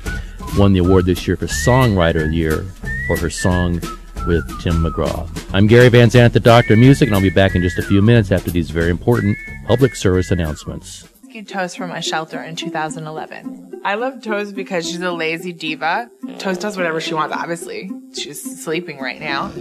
won 0.58 0.71
the 0.71 0.80
award 0.80 1.06
this 1.06 1.28
year 1.28 1.36
for 1.36 1.48
Songwriter 1.48 2.24
of 2.24 2.30
the 2.30 2.38
Year 2.38 2.65
for 3.08 3.17
her 3.17 3.30
song 3.30 3.82
with 4.26 4.48
Tim 4.62 4.82
McGraw. 4.82 5.30
I'm 5.54 5.67
Gary 5.67 5.89
Van 5.89 6.10
Zandt, 6.10 6.32
the 6.32 6.39
Doctor 6.39 6.76
of 6.76 6.80
Music, 6.80 7.10
and 7.10 7.15
I'll 7.15 7.21
be 7.21 7.30
back 7.30 7.56
in 7.56 7.62
just 7.62 7.78
a 7.78 7.84
few 7.84 8.02
minutes 8.02 8.32
after 8.32 8.52
these 8.52 8.69
very 8.69 8.89
important 8.89 9.38
public 9.67 9.98
service 9.98 10.32
announcements. 10.32 11.10
Toast 11.48 11.76
from 11.76 11.91
a 11.91 12.02
shelter 12.02 12.41
in 12.41 12.56
2011. 12.56 13.64
I 13.86 13.93
love 13.93 14.24
Toast 14.24 14.56
because 14.56 14.89
she's 14.89 15.00
a 15.02 15.12
lazy 15.12 15.54
diva. 15.54 16.10
Toast 16.39 16.62
does 16.62 16.76
whatever 16.76 17.00
she 17.00 17.13
wants, 17.13 17.36
obviously. 17.36 17.91
She's 18.15 18.63
sleeping 18.63 18.98
right 18.98 19.19
now. 19.19 19.52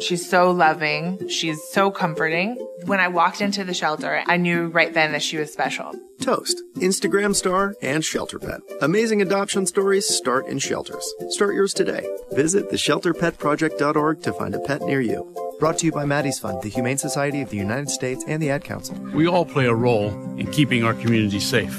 She's 0.00 0.26
so 0.26 0.50
loving. 0.50 1.28
She's 1.28 1.62
so 1.70 1.90
comforting. 1.90 2.54
When 2.86 2.98
I 2.98 3.08
walked 3.08 3.42
into 3.42 3.62
the 3.62 3.74
shelter, 3.74 4.22
I 4.26 4.38
knew 4.38 4.68
right 4.68 4.92
then 4.92 5.12
that 5.12 5.22
she 5.22 5.36
was 5.36 5.52
special. 5.52 5.92
Toast, 6.22 6.62
Instagram 6.76 7.36
star, 7.36 7.74
and 7.82 8.02
shelter 8.02 8.38
pet. 8.38 8.62
Amazing 8.80 9.20
adoption 9.20 9.66
stories 9.66 10.08
start 10.08 10.46
in 10.46 10.58
shelters. 10.58 11.04
Start 11.28 11.54
yours 11.54 11.74
today. 11.74 12.08
Visit 12.32 12.70
theshelterpetproject.org 12.70 14.22
to 14.22 14.32
find 14.32 14.54
a 14.54 14.60
pet 14.60 14.80
near 14.80 15.02
you. 15.02 15.30
Brought 15.60 15.76
to 15.78 15.86
you 15.86 15.92
by 15.92 16.06
Maddie's 16.06 16.38
Fund, 16.38 16.62
the 16.62 16.70
Humane 16.70 16.96
Society 16.96 17.42
of 17.42 17.50
the 17.50 17.58
United 17.58 17.90
States, 17.90 18.24
and 18.26 18.42
the 18.42 18.48
Ad 18.48 18.64
Council. 18.64 18.96
We 19.12 19.28
all 19.28 19.44
play 19.44 19.66
a 19.66 19.74
role 19.74 20.08
in 20.38 20.50
keeping 20.50 20.84
our 20.84 20.94
community 20.94 21.38
safe. 21.38 21.78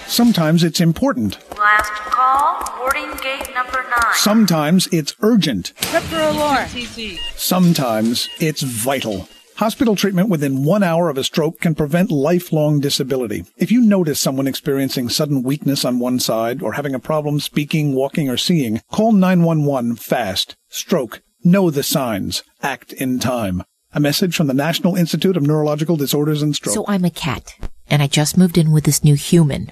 Sometimes 0.11 0.65
it's 0.65 0.81
important. 0.81 1.37
Last 1.57 1.89
call, 1.89 2.77
boarding 2.77 3.15
gate 3.23 3.49
number 3.55 3.81
nine. 3.83 4.13
Sometimes 4.15 4.87
it's 4.87 5.15
urgent. 5.21 5.71
Trip 5.79 6.03
alarm. 6.11 6.67
Sometimes 7.37 8.27
it's 8.41 8.61
vital. 8.61 9.29
Hospital 9.55 9.95
treatment 9.95 10.27
within 10.27 10.65
one 10.65 10.83
hour 10.83 11.07
of 11.07 11.17
a 11.17 11.23
stroke 11.23 11.61
can 11.61 11.75
prevent 11.75 12.11
lifelong 12.11 12.81
disability. 12.81 13.45
If 13.55 13.71
you 13.71 13.79
notice 13.79 14.19
someone 14.19 14.47
experiencing 14.47 15.07
sudden 15.07 15.43
weakness 15.43 15.85
on 15.85 15.99
one 15.99 16.19
side 16.19 16.61
or 16.61 16.73
having 16.73 16.93
a 16.93 16.99
problem 16.99 17.39
speaking, 17.39 17.95
walking, 17.95 18.29
or 18.29 18.35
seeing, 18.35 18.81
call 18.91 19.13
911 19.13 19.95
fast. 19.95 20.57
Stroke. 20.67 21.21
Know 21.45 21.69
the 21.69 21.83
signs. 21.83 22.43
Act 22.61 22.91
in 22.91 23.17
time. 23.19 23.63
A 23.93 24.01
message 24.01 24.35
from 24.35 24.47
the 24.47 24.53
National 24.53 24.97
Institute 24.97 25.37
of 25.37 25.43
Neurological 25.43 25.95
Disorders 25.95 26.41
and 26.41 26.53
Stroke. 26.53 26.75
So 26.75 26.83
I'm 26.89 27.05
a 27.05 27.09
cat, 27.09 27.55
and 27.89 28.01
I 28.03 28.07
just 28.07 28.37
moved 28.37 28.57
in 28.57 28.71
with 28.73 28.83
this 28.83 29.05
new 29.05 29.15
human, 29.15 29.71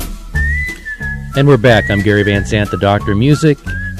And 1.37 1.47
we're 1.47 1.55
back. 1.55 1.89
I'm 1.89 2.01
Gary 2.01 2.23
Van 2.23 2.45
Zandt, 2.45 2.71
the 2.71 2.77
Doctor 2.77 3.13
of 3.13 3.17
Music. 3.17 3.57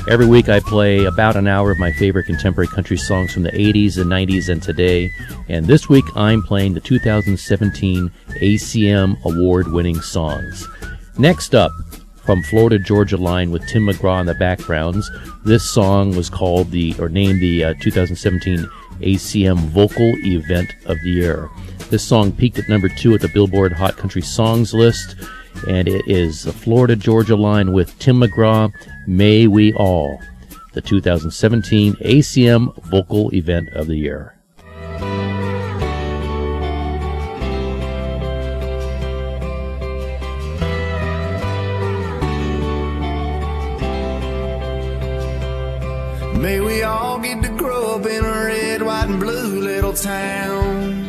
Every 0.10 0.26
week 0.26 0.50
I 0.50 0.60
play 0.60 1.06
about 1.06 1.38
an 1.38 1.48
hour 1.48 1.72
of 1.72 1.80
my 1.80 1.94
favorite 1.94 2.26
contemporary 2.26 2.68
country 2.68 2.98
songs 2.98 3.34
from 3.34 3.44
the 3.44 3.52
80s 3.52 3.98
and 3.98 4.12
90s 4.12 4.50
and 4.50 4.62
today. 4.62 5.10
And 5.48 5.66
this 5.66 5.88
week 5.88 6.04
I'm 6.16 6.44
playing 6.44 6.74
the 6.74 6.82
2017 6.82 8.12
ACM 8.30 9.24
award 9.24 9.72
winning 9.72 10.02
songs. 10.02 10.68
Next 11.18 11.56
up, 11.56 11.72
from 12.18 12.44
Florida 12.44 12.78
Georgia 12.78 13.18
Line 13.18 13.50
with 13.52 13.66
Tim 13.68 13.84
McGraw 13.84 14.20
in 14.20 14.26
the 14.26 14.36
backgrounds. 14.36 15.10
This 15.44 15.64
song 15.64 16.16
was 16.16 16.30
called 16.30 16.70
the, 16.72 16.96
or 17.00 17.10
named 17.10 17.42
the 17.42 17.64
uh, 17.64 17.74
2017 17.82 18.60
ACM 19.00 19.58
Vocal 19.70 20.14
Event 20.26 20.74
of 20.86 20.98
the 21.02 21.10
Year. 21.10 21.50
This 21.90 22.04
song 22.04 22.32
peaked 22.32 22.60
at 22.60 22.70
number 22.70 22.90
two 22.90 23.14
at 23.14 23.22
the 23.22 23.28
Billboard 23.30 23.74
Hot 23.74 23.98
Country 23.98 24.22
Songs 24.22 24.74
list, 24.74 25.16
and 25.68 25.88
it 25.88 26.08
is 26.08 26.44
the 26.44 26.54
Florida 26.54 26.96
Georgia 26.96 27.36
Line 27.36 27.72
with 27.72 27.98
Tim 28.00 28.20
McGraw, 28.22 28.72
May 29.08 29.48
We 29.48 29.74
All, 29.74 30.20
the 30.74 30.82
2017 30.82 31.94
ACM 31.96 32.76
Vocal 32.84 33.34
Event 33.34 33.70
of 33.70 33.88
the 33.88 33.96
Year. 33.96 34.36
May 46.42 46.60
we 46.60 46.82
all 46.82 47.20
get 47.20 47.44
to 47.44 47.50
grow 47.50 47.96
up 47.96 48.06
in 48.08 48.26
a 48.26 48.46
red, 48.46 48.82
white, 48.82 49.10
and 49.10 49.20
blue 49.20 49.60
little 49.62 49.94
town. 49.94 51.08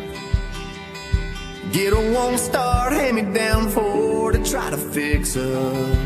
Get 1.71 1.91
a 1.91 2.11
one 2.13 2.37
star 2.37 2.91
hand 2.91 3.15
me 3.15 3.23
down 3.33 3.67
for 3.69 3.82
try 4.53 4.69
to 4.69 4.77
fix 4.77 5.35
up. 5.35 5.97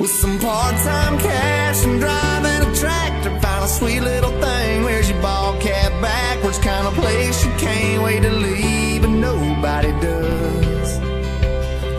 With 0.00 0.10
some 0.10 0.40
part 0.40 0.74
time 0.82 1.16
cash 1.20 1.84
and 1.84 2.00
driving 2.00 2.62
a 2.68 2.74
tractor, 2.74 3.30
find 3.38 3.64
a 3.64 3.68
sweet 3.68 4.00
little 4.00 4.32
thing. 4.40 4.82
Where's 4.82 5.08
your 5.08 5.22
ball 5.22 5.56
cap 5.60 5.92
backwards? 6.02 6.58
Kind 6.58 6.88
of 6.88 6.94
place 6.94 7.44
you 7.44 7.52
can't 7.58 8.02
wait 8.02 8.22
to 8.22 8.32
leave, 8.32 9.04
and 9.04 9.20
nobody 9.20 9.92
does. 10.00 10.90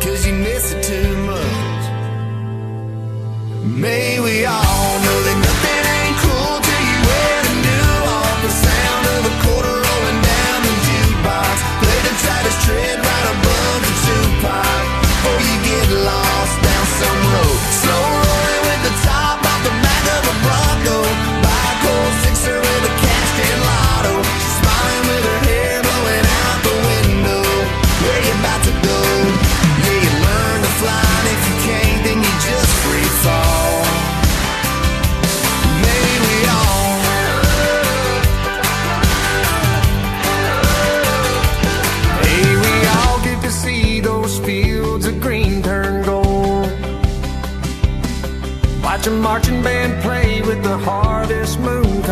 Cause 0.03 0.27
you 0.27 0.33
miss 0.33 0.73
it 0.73 0.83
too 0.91 1.11
much. 1.31 1.83
May 3.63 4.19
we 4.19 4.43
all 4.43 4.93
know 5.05 5.19
that 5.27 5.37
nothing 5.47 5.83
ain't 5.99 6.17
cool 6.25 6.55
till 6.67 6.83
you 6.91 6.99
wear 7.09 7.37
the 7.47 7.55
new 7.67 7.91
off 8.11 8.37
the 8.43 8.51
sound 8.65 9.03
of 9.15 9.21
a 9.31 9.33
quarter 9.43 9.75
rolling 9.87 10.19
down 10.31 10.57
the 10.67 10.75
jukebox. 10.87 11.55
Play 11.79 11.99
the 12.07 12.13
tightest 12.27 12.59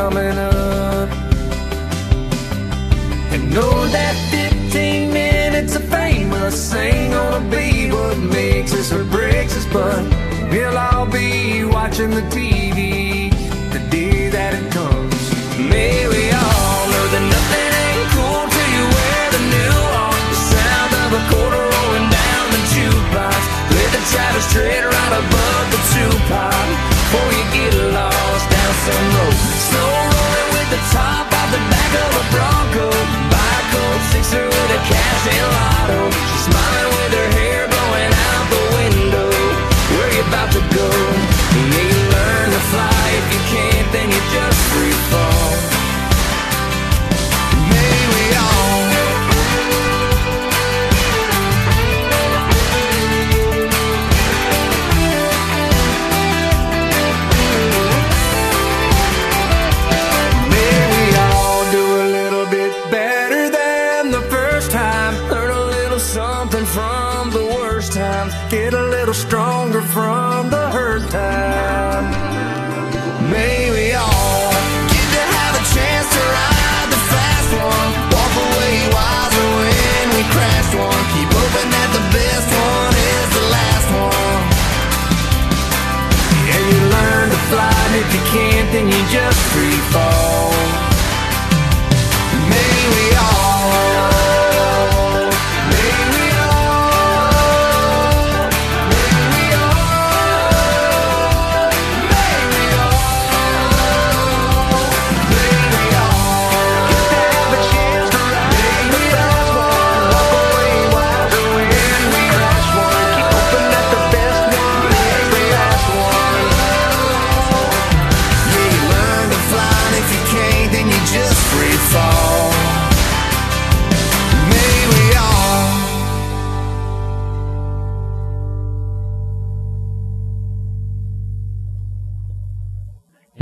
coming 0.01 0.37
up. 0.39 1.09
And 3.33 3.53
know 3.53 3.73
that 3.97 4.15
15 4.31 5.13
minutes 5.13 5.75
of 5.75 5.83
fame 5.83 6.33
ain't 6.33 7.13
gonna 7.13 7.49
be 7.51 7.91
what 7.91 8.17
makes 8.17 8.73
us 8.73 8.91
or 8.91 9.03
breaks 9.03 9.55
us, 9.55 9.67
but 9.71 10.01
we'll 10.49 10.75
all 10.75 11.05
be 11.05 11.65
watching 11.65 12.09
the 12.09 12.25
TV 12.33 12.60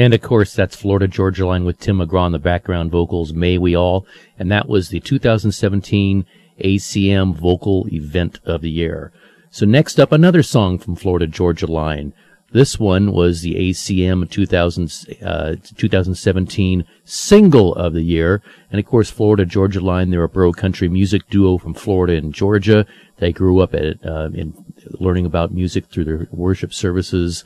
And 0.09 0.15
of 0.15 0.21
course, 0.21 0.55
that's 0.55 0.75
Florida 0.75 1.07
Georgia 1.07 1.45
Line 1.45 1.65
with 1.65 1.79
Tim 1.79 1.99
McGraw 1.99 2.21
on 2.21 2.31
the 2.31 2.39
background 2.39 2.89
vocals, 2.89 3.31
May 3.31 3.59
We 3.59 3.75
All. 3.75 4.07
And 4.39 4.51
that 4.51 4.67
was 4.67 4.89
the 4.89 4.99
2017 4.99 6.25
ACM 6.59 7.35
Vocal 7.35 7.87
Event 7.93 8.39
of 8.43 8.61
the 8.61 8.71
Year. 8.71 9.11
So 9.51 9.67
next 9.67 9.99
up, 9.99 10.11
another 10.11 10.41
song 10.41 10.79
from 10.79 10.95
Florida 10.95 11.27
Georgia 11.27 11.67
Line. 11.67 12.13
This 12.51 12.79
one 12.79 13.11
was 13.11 13.43
the 13.43 13.53
ACM 13.53 14.27
2000, 14.27 15.17
uh, 15.23 15.57
2017 15.77 16.85
Single 17.03 17.75
of 17.75 17.93
the 17.93 18.01
Year. 18.01 18.41
And 18.71 18.79
of 18.79 18.87
course, 18.87 19.11
Florida 19.11 19.45
Georgia 19.45 19.79
Line, 19.79 20.09
they're 20.09 20.23
a 20.23 20.27
bro 20.27 20.53
country 20.53 20.89
music 20.89 21.29
duo 21.29 21.59
from 21.59 21.75
Florida 21.75 22.15
and 22.15 22.33
Georgia. 22.33 22.87
They 23.17 23.31
grew 23.31 23.59
up 23.59 23.75
at, 23.75 24.03
uh, 24.03 24.29
in 24.33 24.55
learning 24.99 25.27
about 25.27 25.53
music 25.53 25.85
through 25.85 26.05
their 26.05 26.27
worship 26.31 26.73
services. 26.73 27.43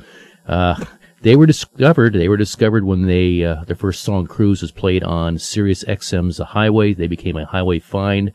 Uh, 0.47 0.81
they 1.23 1.37
were 1.37 1.45
discovered. 1.45 2.13
They 2.13 2.27
were 2.27 2.37
discovered 2.37 2.83
when 2.83 3.07
they 3.07 3.43
uh, 3.45 3.63
their 3.63 3.77
first 3.77 4.03
song 4.03 4.27
"Cruise" 4.27 4.61
was 4.61 4.71
played 4.71 5.03
on 5.03 5.39
Sirius 5.39 5.85
XM's 5.85 6.37
"The 6.37 6.45
Highway." 6.45 6.93
They 6.93 7.07
became 7.07 7.37
a 7.37 7.45
highway 7.45 7.79
find. 7.79 8.33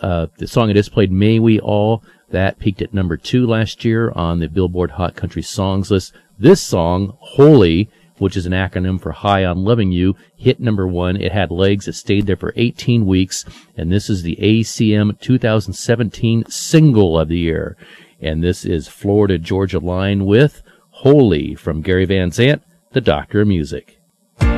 Uh, 0.00 0.26
the 0.38 0.48
song 0.48 0.68
it 0.68 0.76
is 0.76 0.88
played, 0.88 1.12
"May 1.12 1.38
We 1.38 1.60
All," 1.60 2.02
that 2.30 2.58
peaked 2.58 2.82
at 2.82 2.92
number 2.92 3.16
two 3.16 3.46
last 3.46 3.84
year 3.84 4.10
on 4.10 4.40
the 4.40 4.48
Billboard 4.48 4.92
Hot 4.92 5.14
Country 5.14 5.42
Songs 5.42 5.90
list. 5.92 6.12
This 6.36 6.60
song, 6.60 7.16
"Holy," 7.18 7.88
which 8.18 8.36
is 8.36 8.44
an 8.44 8.52
acronym 8.52 9.00
for 9.00 9.12
"High 9.12 9.44
on 9.44 9.64
Loving 9.64 9.92
You," 9.92 10.16
hit 10.34 10.58
number 10.58 10.88
one. 10.88 11.16
It 11.16 11.30
had 11.30 11.52
legs. 11.52 11.86
It 11.86 11.94
stayed 11.94 12.26
there 12.26 12.36
for 12.36 12.52
18 12.56 13.06
weeks, 13.06 13.44
and 13.76 13.92
this 13.92 14.10
is 14.10 14.24
the 14.24 14.36
ACM 14.40 15.16
2017 15.20 16.46
Single 16.48 17.16
of 17.20 17.28
the 17.28 17.38
Year. 17.38 17.76
And 18.20 18.42
this 18.42 18.64
is 18.64 18.88
Florida 18.88 19.38
Georgia 19.38 19.78
Line 19.78 20.24
with 20.24 20.62
Holy 21.06 21.54
from 21.54 21.82
Gary 21.82 22.04
Van 22.04 22.32
Zandt, 22.32 22.64
the 22.90 23.00
Doctor 23.00 23.42
of 23.42 23.46
Music. 23.46 24.00
When 24.40 24.48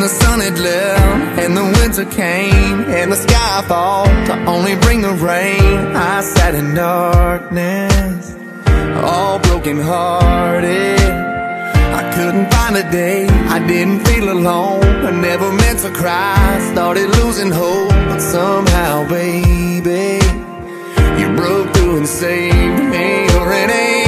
the 0.00 0.08
sun 0.08 0.40
had 0.40 0.58
left 0.58 1.38
and 1.38 1.56
the 1.56 1.62
winter 1.62 2.04
came 2.16 2.80
and 2.90 3.12
the 3.12 3.16
sky 3.16 3.64
fall 3.68 4.06
to 4.06 4.44
only 4.46 4.74
bring 4.80 5.02
the 5.02 5.12
rain, 5.12 5.94
I 5.94 6.20
sat 6.22 6.56
in 6.56 6.74
darkness, 6.74 8.34
all 9.04 9.38
broken 9.38 9.80
hearted. 9.80 11.37
Couldn't 12.18 12.50
find 12.52 12.76
a 12.76 12.82
day 12.90 13.28
I 13.28 13.64
didn't 13.64 14.00
feel 14.04 14.32
alone. 14.32 14.82
I 14.82 15.12
never 15.12 15.52
meant 15.52 15.78
to 15.84 15.90
cry. 15.92 16.58
Started 16.72 17.10
losing 17.10 17.52
hope, 17.52 17.90
but 18.10 18.18
somehow, 18.18 19.08
baby, 19.08 20.18
you 21.20 21.28
broke 21.36 21.72
through 21.76 21.98
and 21.98 22.08
saved 22.08 22.82
me. 22.90 23.24
You're 23.30 23.52
an 23.52 23.70
angel. 23.70 24.07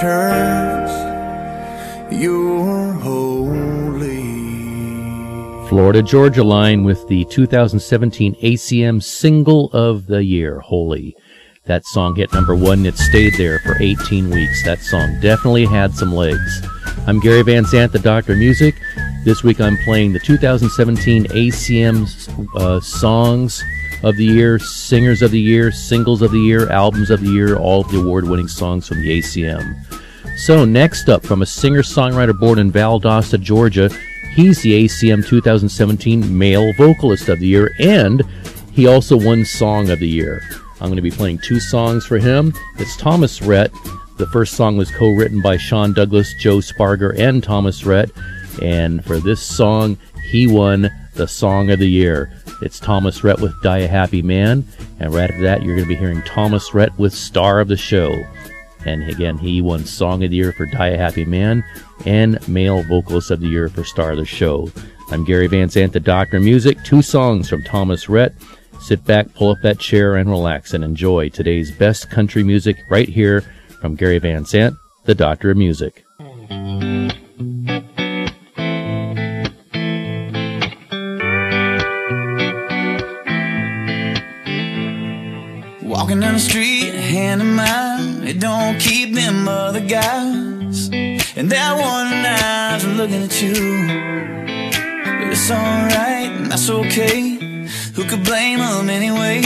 Church. 0.00 0.90
You're 2.10 2.92
holy. 2.94 4.22
Florida 5.68 6.02
Georgia 6.02 6.42
line 6.42 6.82
with 6.82 7.06
the 7.08 7.24
2017 7.26 8.34
ACM 8.36 9.02
Single 9.02 9.70
of 9.72 10.06
the 10.06 10.24
Year, 10.24 10.60
Holy. 10.60 11.14
That 11.66 11.84
song 11.84 12.16
hit 12.16 12.32
number 12.32 12.54
one. 12.54 12.86
It 12.86 12.96
stayed 12.96 13.34
there 13.36 13.58
for 13.60 13.76
18 13.80 14.30
weeks. 14.30 14.64
That 14.64 14.80
song 14.80 15.20
definitely 15.20 15.66
had 15.66 15.94
some 15.94 16.14
legs. 16.14 16.62
I'm 17.06 17.20
Gary 17.20 17.42
Van 17.42 17.64
Zandt, 17.64 17.92
the 17.92 17.98
Doctor 17.98 18.32
of 18.32 18.38
Music. 18.38 18.74
This 19.24 19.42
week 19.42 19.60
I'm 19.60 19.76
playing 19.84 20.14
the 20.14 20.20
2017 20.20 21.26
ACM 21.26 22.56
uh, 22.56 22.80
Songs 22.80 23.62
of 24.02 24.16
the 24.16 24.24
Year, 24.24 24.58
Singers 24.58 25.22
of 25.22 25.30
the 25.30 25.40
Year, 25.40 25.70
Singles 25.70 26.22
of 26.22 26.32
the 26.32 26.40
Year, 26.40 26.70
Albums 26.70 27.10
of 27.10 27.20
the 27.20 27.30
Year, 27.30 27.56
all 27.56 27.82
of 27.82 27.90
the 27.90 28.00
award 28.00 28.28
winning 28.28 28.48
songs 28.48 28.88
from 28.88 29.00
the 29.00 29.20
ACM. 29.20 29.76
So, 30.38 30.64
next 30.64 31.08
up, 31.08 31.24
from 31.24 31.42
a 31.42 31.46
singer 31.46 31.82
songwriter 31.82 32.38
born 32.38 32.58
in 32.58 32.72
Valdosta, 32.72 33.40
Georgia, 33.40 33.90
he's 34.34 34.62
the 34.62 34.84
ACM 34.84 35.26
2017 35.26 36.36
Male 36.36 36.72
Vocalist 36.74 37.28
of 37.28 37.38
the 37.38 37.46
Year, 37.46 37.72
and 37.78 38.22
he 38.72 38.86
also 38.86 39.16
won 39.16 39.44
Song 39.44 39.90
of 39.90 40.00
the 40.00 40.08
Year. 40.08 40.42
I'm 40.80 40.88
going 40.88 40.96
to 40.96 41.02
be 41.02 41.10
playing 41.10 41.38
two 41.38 41.60
songs 41.60 42.06
for 42.06 42.18
him. 42.18 42.52
It's 42.78 42.96
Thomas 42.96 43.40
Rhett. 43.40 43.70
The 44.16 44.26
first 44.26 44.54
song 44.54 44.76
was 44.76 44.90
co 44.90 45.10
written 45.10 45.40
by 45.40 45.56
Sean 45.56 45.92
Douglas, 45.92 46.34
Joe 46.34 46.58
Spargur, 46.58 47.16
and 47.18 47.42
Thomas 47.42 47.84
Rhett. 47.84 48.10
And 48.60 49.04
for 49.04 49.20
this 49.20 49.40
song, 49.40 49.96
he 50.24 50.46
won 50.46 50.90
the 51.14 51.28
Song 51.28 51.70
of 51.70 51.78
the 51.78 51.88
Year. 51.88 52.32
It's 52.62 52.78
Thomas 52.78 53.24
Rhett 53.24 53.40
with 53.40 53.60
Die 53.62 53.78
a 53.78 53.88
Happy 53.88 54.22
Man. 54.22 54.64
And 55.00 55.12
right 55.12 55.30
after 55.30 55.42
that, 55.42 55.62
you're 55.62 55.76
going 55.76 55.88
to 55.88 55.94
be 55.94 55.96
hearing 55.96 56.22
Thomas 56.22 56.72
Rhett 56.72 56.96
with 56.98 57.12
Star 57.12 57.60
of 57.60 57.68
the 57.68 57.76
Show. 57.76 58.14
And 58.86 59.08
again, 59.08 59.36
he 59.36 59.60
won 59.60 59.84
Song 59.84 60.22
of 60.24 60.30
the 60.30 60.36
Year 60.36 60.52
for 60.52 60.66
Die 60.66 60.88
a 60.88 60.96
Happy 60.96 61.24
Man 61.24 61.64
and 62.06 62.46
Male 62.48 62.82
Vocalist 62.84 63.30
of 63.30 63.40
the 63.40 63.48
Year 63.48 63.68
for 63.68 63.84
Star 63.84 64.12
of 64.12 64.18
the 64.18 64.24
Show. 64.24 64.70
I'm 65.10 65.24
Gary 65.24 65.46
Van 65.46 65.68
Zandt, 65.68 65.92
the 65.92 66.00
Doctor 66.00 66.38
of 66.38 66.42
Music. 66.44 66.82
Two 66.84 67.02
songs 67.02 67.48
from 67.48 67.62
Thomas 67.64 68.08
Rhett. 68.08 68.32
Sit 68.80 69.04
back, 69.04 69.32
pull 69.34 69.50
up 69.50 69.58
that 69.62 69.78
chair, 69.78 70.16
and 70.16 70.30
relax 70.30 70.74
and 70.74 70.82
enjoy 70.82 71.28
today's 71.28 71.70
best 71.70 72.10
country 72.10 72.42
music 72.42 72.76
right 72.88 73.08
here 73.08 73.42
from 73.80 73.94
Gary 73.94 74.18
Van 74.18 74.44
Zandt, 74.44 74.76
the 75.04 75.14
Doctor 75.14 75.50
of 75.50 75.56
Music. 75.56 76.04
Walking 86.12 86.20
down 86.20 86.34
the 86.34 86.40
street, 86.40 86.92
hand 86.92 87.40
in 87.40 87.54
mine. 87.54 88.28
It 88.28 88.38
don't 88.38 88.78
keep 88.78 89.14
them 89.14 89.48
other 89.48 89.80
guys. 89.80 90.90
And 91.36 91.50
that 91.50 91.72
one 91.72 92.12
eye's 92.12 92.84
looking 92.84 93.22
at 93.22 93.40
you. 93.40 93.54
But 95.20 95.32
it's 95.32 95.50
alright, 95.50 96.30
and 96.36 96.52
that's 96.52 96.68
okay. 96.68 97.38
Who 97.94 98.04
could 98.04 98.24
blame 98.24 98.58
them 98.58 98.90
anyway? 98.90 99.40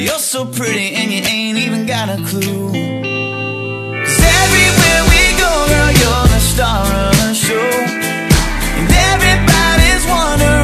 You're 0.00 0.20
so 0.20 0.46
pretty 0.46 0.94
and 0.94 1.10
you 1.10 1.22
ain't 1.26 1.58
even 1.58 1.86
got 1.86 2.08
a 2.08 2.18
clue. 2.28 2.70
'Cause 2.70 4.20
everywhere 4.40 5.02
we 5.10 5.22
go, 5.42 5.52
girl, 5.72 5.90
you're 6.02 6.28
the 6.36 6.40
star 6.52 6.86
of 6.86 7.16
the 7.18 7.34
show. 7.34 7.70
And 8.78 8.88
everybody's 9.10 10.04
wondering 10.06 10.57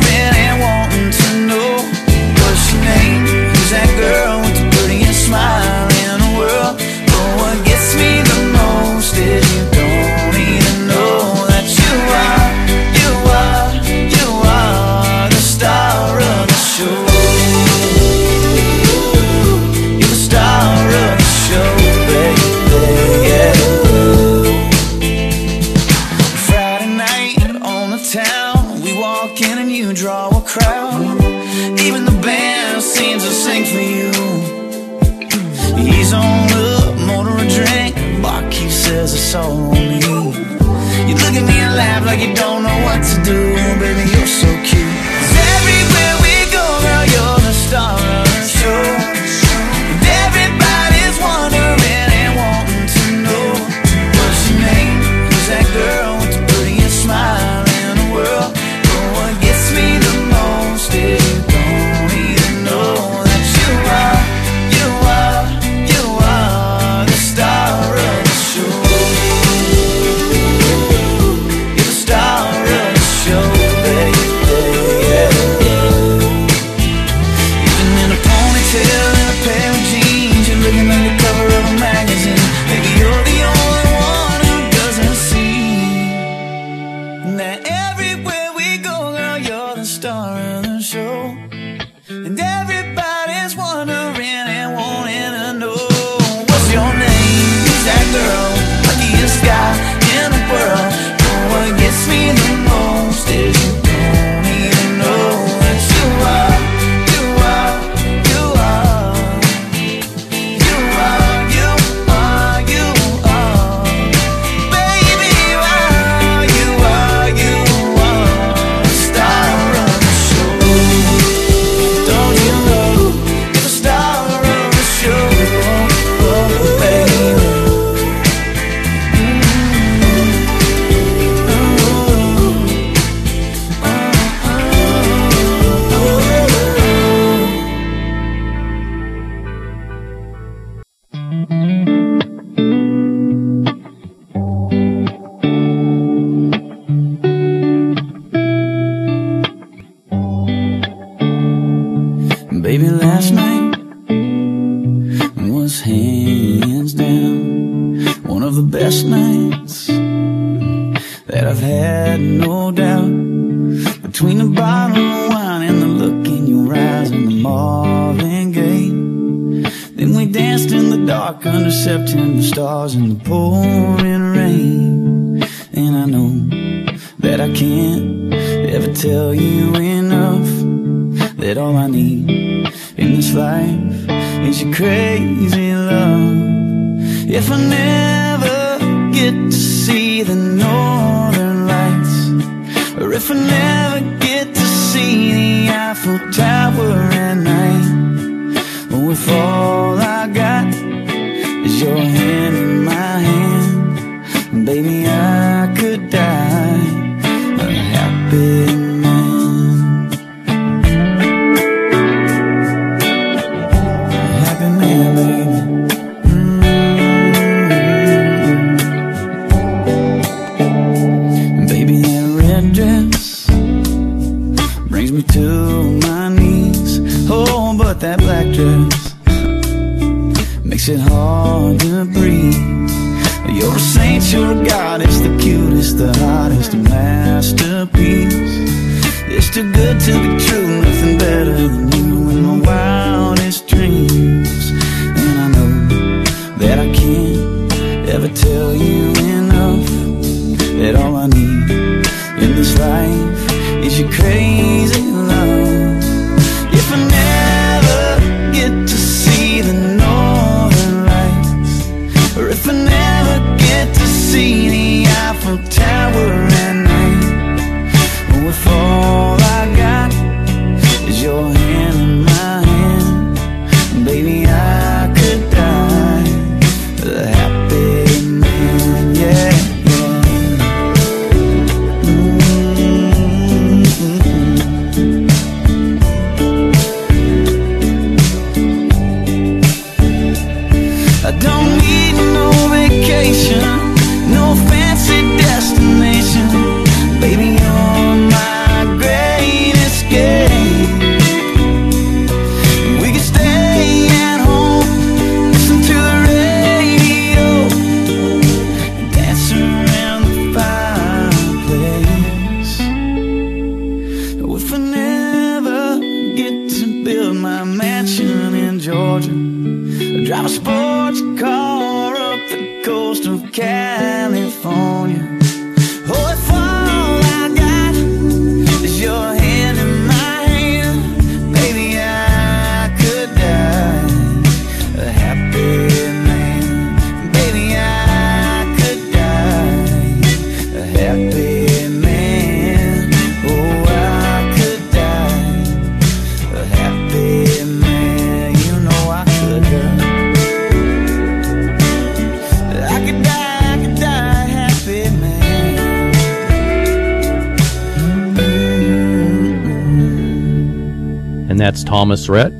Thomas 361.94 362.28
Rhett. 362.28 362.52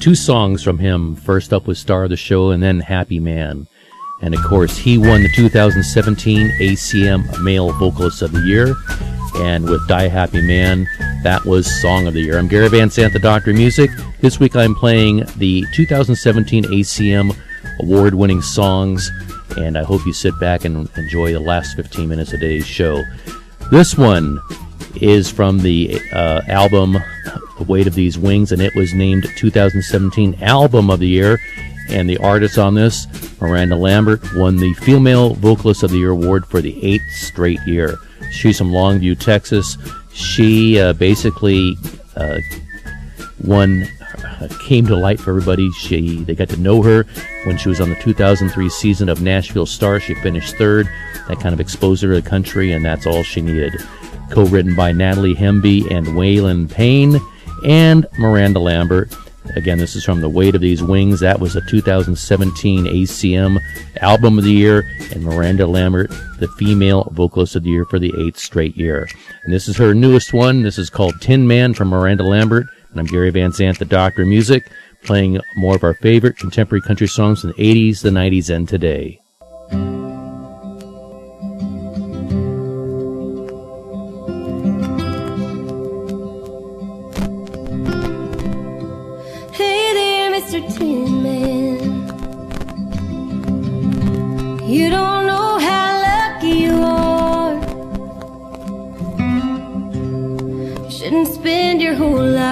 Two 0.00 0.14
songs 0.14 0.62
from 0.62 0.78
him. 0.78 1.16
First 1.16 1.54
up 1.54 1.66
was 1.66 1.78
Star 1.78 2.04
of 2.04 2.10
the 2.10 2.16
Show 2.18 2.50
and 2.50 2.62
then 2.62 2.78
Happy 2.78 3.18
Man. 3.18 3.66
And 4.20 4.34
of 4.34 4.44
course, 4.44 4.76
he 4.76 4.98
won 4.98 5.22
the 5.22 5.32
2017 5.34 6.50
ACM 6.60 7.42
Male 7.42 7.72
Vocalist 7.78 8.20
of 8.20 8.32
the 8.32 8.42
Year. 8.42 8.74
And 9.36 9.64
with 9.64 9.88
Die 9.88 10.08
Happy 10.08 10.42
Man, 10.42 10.86
that 11.22 11.42
was 11.46 11.80
Song 11.80 12.06
of 12.06 12.12
the 12.12 12.20
Year. 12.20 12.38
I'm 12.38 12.46
Gary 12.46 12.68
Van 12.68 12.90
Zandt, 12.90 13.14
the 13.14 13.18
Doctor 13.18 13.54
Music. 13.54 13.90
This 14.20 14.38
week 14.38 14.54
I'm 14.56 14.74
playing 14.74 15.24
the 15.38 15.64
2017 15.72 16.64
ACM 16.64 17.34
award 17.80 18.12
winning 18.12 18.42
songs. 18.42 19.10
And 19.56 19.78
I 19.78 19.84
hope 19.84 20.04
you 20.04 20.12
sit 20.12 20.38
back 20.38 20.66
and 20.66 20.86
enjoy 20.98 21.32
the 21.32 21.40
last 21.40 21.76
15 21.76 22.06
minutes 22.10 22.34
of 22.34 22.40
today's 22.40 22.66
show. 22.66 23.02
This 23.70 23.96
one 23.96 24.38
is 24.96 25.30
from 25.30 25.60
the 25.60 25.98
uh, 26.12 26.42
album 26.46 26.98
The 27.58 27.64
Weight 27.64 27.86
of 27.86 27.94
These 27.94 28.18
Wings, 28.18 28.52
and 28.52 28.60
it 28.60 28.74
was 28.74 28.94
named 28.94 29.26
2017 29.36 30.42
Album 30.42 30.90
of 30.90 31.00
the 31.00 31.08
Year. 31.08 31.40
And 31.88 32.08
the 32.08 32.16
artist 32.18 32.58
on 32.58 32.74
this, 32.74 33.06
Miranda 33.40 33.76
Lambert, 33.76 34.20
won 34.34 34.56
the 34.56 34.72
Female 34.74 35.34
Vocalist 35.34 35.82
of 35.82 35.90
the 35.90 35.98
Year 35.98 36.10
award 36.10 36.46
for 36.46 36.60
the 36.60 36.82
eighth 36.84 37.10
straight 37.10 37.60
year. 37.66 37.98
She's 38.32 38.58
from 38.58 38.70
Longview, 38.70 39.18
Texas. 39.18 39.76
She 40.12 40.80
uh, 40.80 40.94
basically 40.94 41.76
uh, 42.16 42.38
won, 43.44 43.86
uh, 44.40 44.48
came 44.66 44.86
to 44.86 44.96
light 44.96 45.20
for 45.20 45.30
everybody. 45.30 45.70
She 45.72 46.22
they 46.24 46.34
got 46.34 46.48
to 46.50 46.56
know 46.56 46.82
her 46.82 47.04
when 47.44 47.58
she 47.58 47.68
was 47.68 47.80
on 47.80 47.90
the 47.90 47.96
2003 47.96 48.68
season 48.70 49.08
of 49.08 49.20
Nashville 49.20 49.66
Star. 49.66 50.00
She 50.00 50.14
finished 50.14 50.56
third. 50.56 50.88
That 51.28 51.40
kind 51.40 51.52
of 51.52 51.60
exposed 51.60 52.02
her 52.02 52.14
to 52.14 52.20
the 52.20 52.28
country, 52.28 52.72
and 52.72 52.84
that's 52.84 53.06
all 53.06 53.22
she 53.22 53.40
needed 53.40 53.74
co-written 54.30 54.74
by 54.74 54.90
Natalie 54.90 55.34
Hemby 55.34 55.88
and 55.90 56.06
Waylon 56.08 56.70
Payne 56.70 57.20
and 57.64 58.06
Miranda 58.18 58.58
Lambert. 58.60 59.14
Again, 59.56 59.78
this 59.78 59.94
is 59.94 60.04
from 60.04 60.20
The 60.20 60.28
Weight 60.28 60.54
of 60.54 60.60
These 60.60 60.82
Wings. 60.82 61.20
That 61.20 61.38
was 61.38 61.54
a 61.54 61.60
2017 61.68 62.84
ACM 62.86 63.58
Album 64.00 64.38
of 64.38 64.44
the 64.44 64.52
Year, 64.52 64.84
and 65.12 65.22
Miranda 65.22 65.66
Lambert, 65.66 66.10
the 66.38 66.48
female 66.58 67.08
vocalist 67.12 67.54
of 67.54 67.62
the 67.64 67.70
year 67.70 67.84
for 67.84 67.98
the 67.98 68.12
eighth 68.18 68.38
straight 68.38 68.76
year. 68.76 69.08
And 69.44 69.52
this 69.52 69.68
is 69.68 69.76
her 69.76 69.94
newest 69.94 70.32
one. 70.32 70.62
This 70.62 70.78
is 70.78 70.88
called 70.88 71.20
Tin 71.20 71.46
Man 71.46 71.74
from 71.74 71.88
Miranda 71.88 72.24
Lambert. 72.24 72.66
And 72.90 73.00
I'm 73.00 73.06
Gary 73.06 73.30
Van 73.30 73.52
Zandt, 73.52 73.78
the 73.78 73.84
Doctor 73.84 74.22
of 74.22 74.28
Music, 74.28 74.70
playing 75.02 75.40
more 75.56 75.76
of 75.76 75.84
our 75.84 75.94
favorite 75.94 76.38
contemporary 76.38 76.82
country 76.82 77.08
songs 77.08 77.40
from 77.40 77.50
the 77.50 77.90
80s, 77.90 78.00
the 78.00 78.10
90s, 78.10 78.54
and 78.54 78.68
today. 78.68 79.20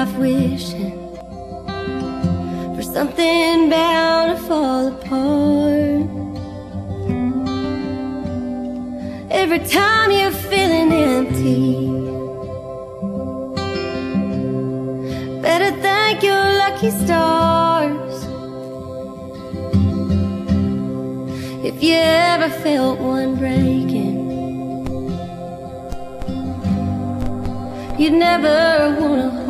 Life 0.05 0.19
wishing 0.19 1.17
for 2.75 2.83
something 2.83 3.71
bound 3.71 4.37
to 4.37 4.45
fall 4.49 4.89
apart. 4.89 6.07
Every 9.31 9.61
time 9.61 10.11
you're 10.11 10.39
feeling 10.51 10.93
empty. 10.93 11.87
Better 15.41 15.71
thank 15.83 16.23
your 16.25 16.45
lucky 16.63 16.91
stars. 16.91 18.17
If 21.65 21.81
you 21.81 21.95
ever 21.95 22.49
felt 22.49 22.99
one 22.99 23.37
breaking, 23.37 24.19
you'd 27.99 28.15
never 28.15 28.97
want 29.01 29.42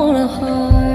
don't 0.00 0.40
want 0.40 0.89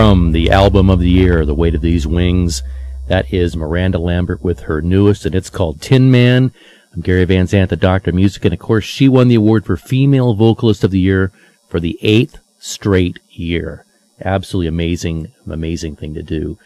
from 0.00 0.32
the 0.32 0.50
album 0.50 0.88
of 0.88 0.98
the 0.98 1.10
year, 1.10 1.44
The 1.44 1.54
Weight 1.54 1.74
of 1.74 1.82
These 1.82 2.06
Wings. 2.06 2.62
That 3.08 3.34
is 3.34 3.54
Miranda 3.54 3.98
Lambert 3.98 4.42
with 4.42 4.60
her 4.60 4.80
newest, 4.80 5.26
and 5.26 5.34
it's 5.34 5.50
called 5.50 5.82
Tin 5.82 6.10
Man. 6.10 6.52
I'm 6.94 7.02
Gary 7.02 7.26
Van 7.26 7.46
Zandt, 7.46 7.68
the 7.68 7.76
Doctor 7.76 8.08
of 8.08 8.14
Music, 8.14 8.42
and 8.46 8.54
of 8.54 8.60
course, 8.60 8.86
she 8.86 9.10
won 9.10 9.28
the 9.28 9.34
award 9.34 9.66
for 9.66 9.76
Female 9.76 10.32
Vocalist 10.32 10.82
of 10.84 10.90
the 10.90 10.98
Year 10.98 11.32
for 11.68 11.80
the 11.80 11.98
eighth 12.00 12.38
straight 12.58 13.18
year. 13.28 13.84
Absolutely 14.24 14.68
amazing, 14.68 15.32
amazing 15.46 15.96
thing 15.96 16.14
to 16.14 16.22
do. 16.22 16.56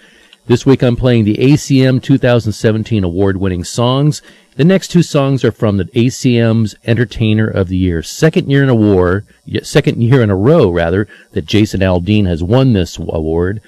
This 0.47 0.65
week 0.65 0.85
I'm 0.85 0.95
playing 0.95 1.25
the 1.25 1.39
ACM 1.39 2.01
2017 2.01 3.03
award 3.03 3.39
winning 3.39 3.65
songs. 3.65 4.23
The 4.57 4.65
next 4.65 4.89
two 4.89 5.03
songs 5.03 5.45
are 5.45 5.51
from 5.51 5.79
the 5.79 5.87
ACM's 5.87 6.77
Entertainer 6.85 7.49
of 7.49 7.67
the 7.67 7.77
Year. 7.77 8.05
Second 8.05 8.49
year 8.49 8.63
in 8.63 8.69
a 8.69 8.75
war, 8.75 9.25
second 9.65 10.01
year 10.01 10.23
in 10.23 10.31
a 10.31 10.37
row 10.37 10.71
rather, 10.71 11.09
that 11.33 11.47
Jason 11.47 11.81
Aldean 11.81 12.27
has 12.27 12.41
won 12.41 12.73
this 12.73 12.97
award. 12.97 13.61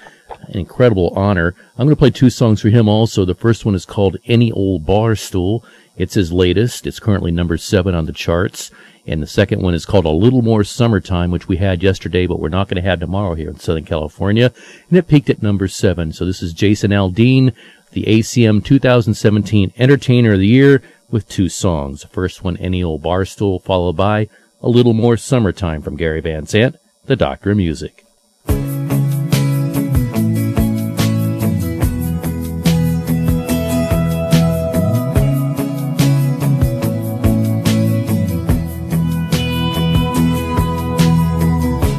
An 0.46 0.60
incredible 0.60 1.12
honor. 1.16 1.56
I'm 1.76 1.86
going 1.86 1.96
to 1.96 1.98
play 1.98 2.10
two 2.10 2.30
songs 2.30 2.60
for 2.60 2.68
him 2.68 2.88
also. 2.88 3.24
The 3.24 3.34
first 3.34 3.64
one 3.64 3.74
is 3.74 3.84
called 3.84 4.18
Any 4.26 4.52
Old 4.52 4.86
Bar 4.86 5.16
Stool. 5.16 5.64
It's 5.96 6.14
his 6.14 6.32
latest. 6.32 6.86
It's 6.86 7.00
currently 7.00 7.32
number 7.32 7.56
seven 7.56 7.96
on 7.96 8.06
the 8.06 8.12
charts. 8.12 8.70
And 9.08 9.22
the 9.22 9.26
second 9.26 9.62
one 9.62 9.74
is 9.74 9.86
called 9.86 10.04
A 10.04 10.10
Little 10.10 10.42
More 10.42 10.62
Summertime, 10.62 11.30
which 11.30 11.48
we 11.48 11.56
had 11.56 11.82
yesterday, 11.82 12.26
but 12.26 12.40
we're 12.40 12.48
not 12.48 12.68
going 12.68 12.82
to 12.82 12.88
have 12.88 13.00
tomorrow 13.00 13.34
here 13.34 13.48
in 13.48 13.58
Southern 13.58 13.84
California. 13.84 14.52
And 14.88 14.98
it 14.98 15.08
peaked 15.08 15.30
at 15.30 15.42
number 15.42 15.68
seven. 15.68 16.12
So 16.12 16.24
this 16.24 16.42
is 16.42 16.52
Jason 16.52 16.90
Aldean, 16.90 17.52
the 17.92 18.04
ACM 18.04 18.64
2017 18.64 19.72
Entertainer 19.76 20.34
of 20.34 20.38
the 20.40 20.46
Year 20.46 20.82
with 21.10 21.28
two 21.28 21.48
songs. 21.48 22.02
The 22.02 22.08
first 22.08 22.42
one, 22.44 22.56
Any 22.56 22.82
Old 22.82 23.02
Barstool, 23.02 23.62
followed 23.62 23.96
by 23.96 24.28
A 24.60 24.68
Little 24.68 24.92
More 24.92 25.16
Summertime 25.16 25.82
from 25.82 25.96
Gary 25.96 26.20
Van 26.20 26.46
Zandt, 26.46 26.76
the 27.04 27.16
Doctor 27.16 27.52
of 27.52 27.56
Music. 27.56 28.04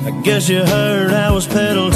I 0.06 0.22
guess 0.24 0.50
you 0.50 0.60
heard 0.64 1.12
I 1.12 1.32
was 1.32 1.48
pedal 1.48 1.87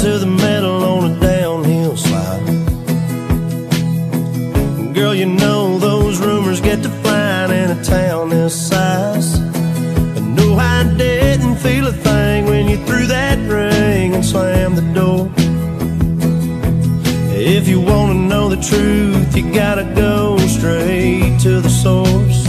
You 17.72 17.80
wanna 17.80 18.12
know 18.12 18.50
the 18.50 18.62
truth, 18.62 19.34
you 19.34 19.50
gotta 19.50 19.84
go 19.94 20.36
straight 20.46 21.40
to 21.40 21.62
the 21.62 21.70
source. 21.70 22.46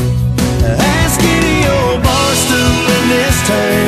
Ask 0.97 1.21
any 1.21 1.65
old 1.65 2.03
bar 2.03 2.31
stool 2.43 2.91
in 2.97 3.07
this 3.07 3.47
town. 3.47 3.82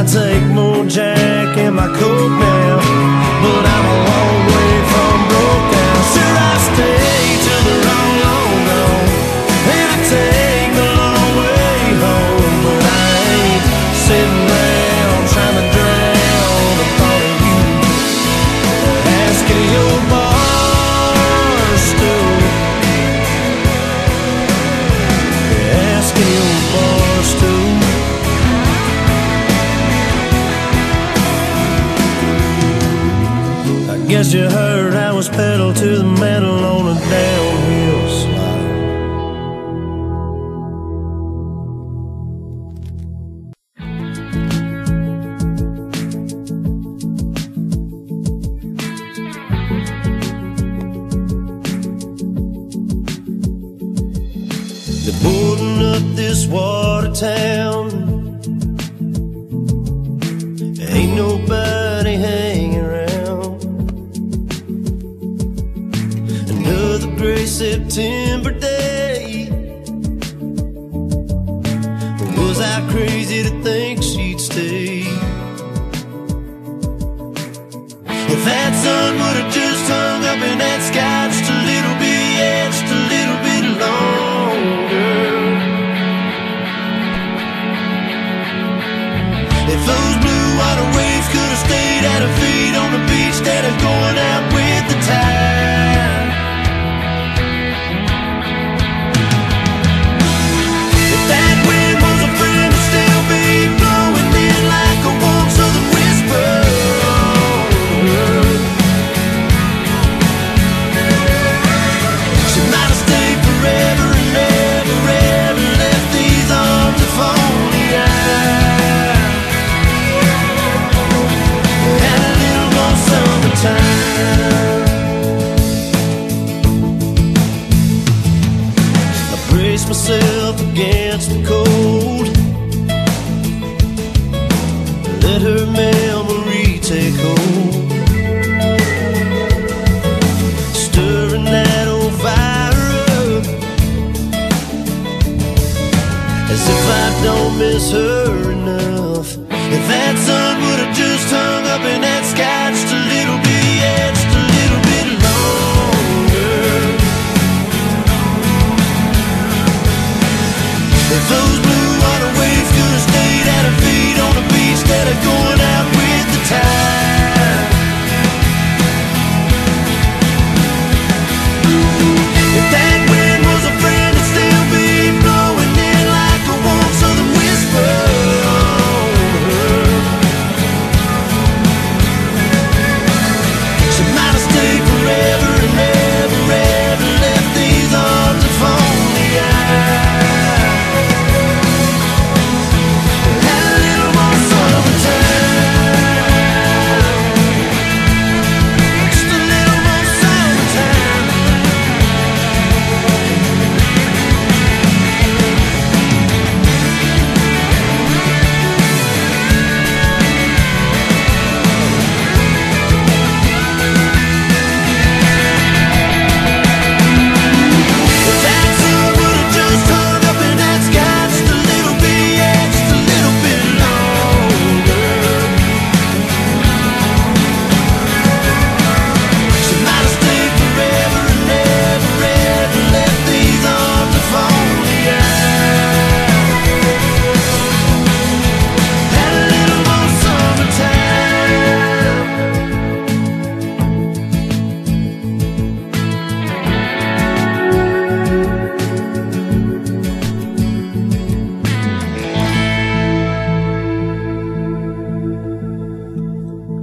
I 0.00 0.02
take 0.02 0.42
more 0.54 0.86
Jack 0.86 1.58
my 1.74 1.86
coat 1.86 2.28
now, 2.40 2.59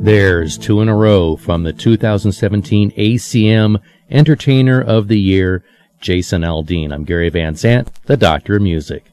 There's 0.08 0.58
two 0.58 0.80
in 0.80 0.88
a 0.88 0.96
row 0.96 1.36
from 1.36 1.64
the 1.64 1.74
2017 1.74 2.92
ACM 2.92 3.82
Entertainer 4.10 4.82
of 4.82 5.10
the 5.10 5.20
Year, 5.20 5.66
Jason 6.00 6.44
Aldean. 6.44 6.94
I'm 6.94 7.04
Gary 7.04 7.28
Van 7.28 7.56
Zandt, 7.56 7.94
the 8.06 8.16
Doctor 8.16 8.56
of 8.56 8.62
Music. 8.62 9.04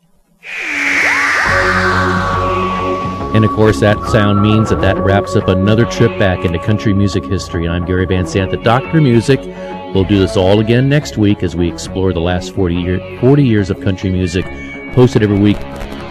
And 3.35 3.45
of 3.45 3.51
course, 3.51 3.81
that 3.81 3.99
sound 4.13 4.41
means 4.41 4.71
that 4.71 4.81
that 4.83 4.97
wraps 4.99 5.35
up 5.35 5.49
another 5.49 5.85
trip 5.85 6.17
back 6.17 6.45
into 6.45 6.61
country 6.61 6.95
music 6.95 7.25
history. 7.25 7.67
I'm 7.67 7.85
Gary 7.87 8.07
Van 8.07 8.25
Zandt, 8.25 8.53
the 8.53 8.59
Doctor 8.59 8.99
of 8.99 9.03
Music. 9.03 9.41
We'll 9.97 10.05
do 10.05 10.21
this 10.21 10.37
all 10.37 10.61
again 10.61 10.89
next 10.89 11.19
week 11.19 11.43
as 11.43 11.57
we 11.57 11.69
explore 11.69 12.13
the 12.13 12.21
last 12.21 12.55
40, 12.55 12.73
year, 12.77 13.19
40 13.21 13.43
years 13.43 13.69
of 13.69 13.81
country 13.81 14.11
music, 14.11 14.45
posted 14.95 15.25
every 15.25 15.41
week 15.41 15.59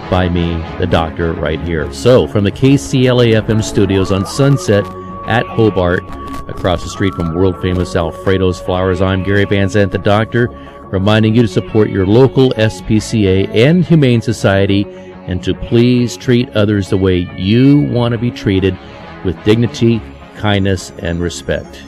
by 0.10 0.30
me, 0.30 0.56
the 0.80 0.88
Doctor, 0.88 1.34
right 1.34 1.60
here. 1.62 1.92
So, 1.94 2.28
from 2.28 2.44
the 2.44 2.52
KCLA 2.52 3.42
FM 3.42 3.64
studios 3.64 4.12
on 4.12 4.26
Sunset 4.26 4.86
at 5.28 5.46
Hobart, 5.46 6.04
across 6.50 6.84
the 6.84 6.90
street 6.90 7.14
from 7.14 7.34
world 7.34 7.62
famous 7.62 7.96
Alfredo's 7.96 8.60
Flowers, 8.60 9.02
I'm 9.02 9.24
Gary 9.24 9.46
Van 9.46 9.70
Zandt, 9.70 9.92
the 9.92 9.98
Doctor, 9.98 10.48
reminding 10.92 11.36
you 11.36 11.42
to 11.42 11.48
support 11.48 11.90
your 11.90 12.06
local 12.06 12.52
SPCA 12.52 13.48
and 13.56 13.86
Humane 13.86 14.22
Society 14.22 14.86
and 15.28 15.44
to 15.44 15.54
please 15.54 16.18
treat 16.18 16.50
others 16.50 16.90
the 16.90 16.98
way 16.98 17.30
you 17.38 17.82
want 17.92 18.12
to 18.12 18.18
be 18.18 18.32
treated 18.32 18.78
with 19.24 19.42
dignity, 19.44 20.02
kindness, 20.36 20.92
and 21.00 21.22
respect. 21.22 21.84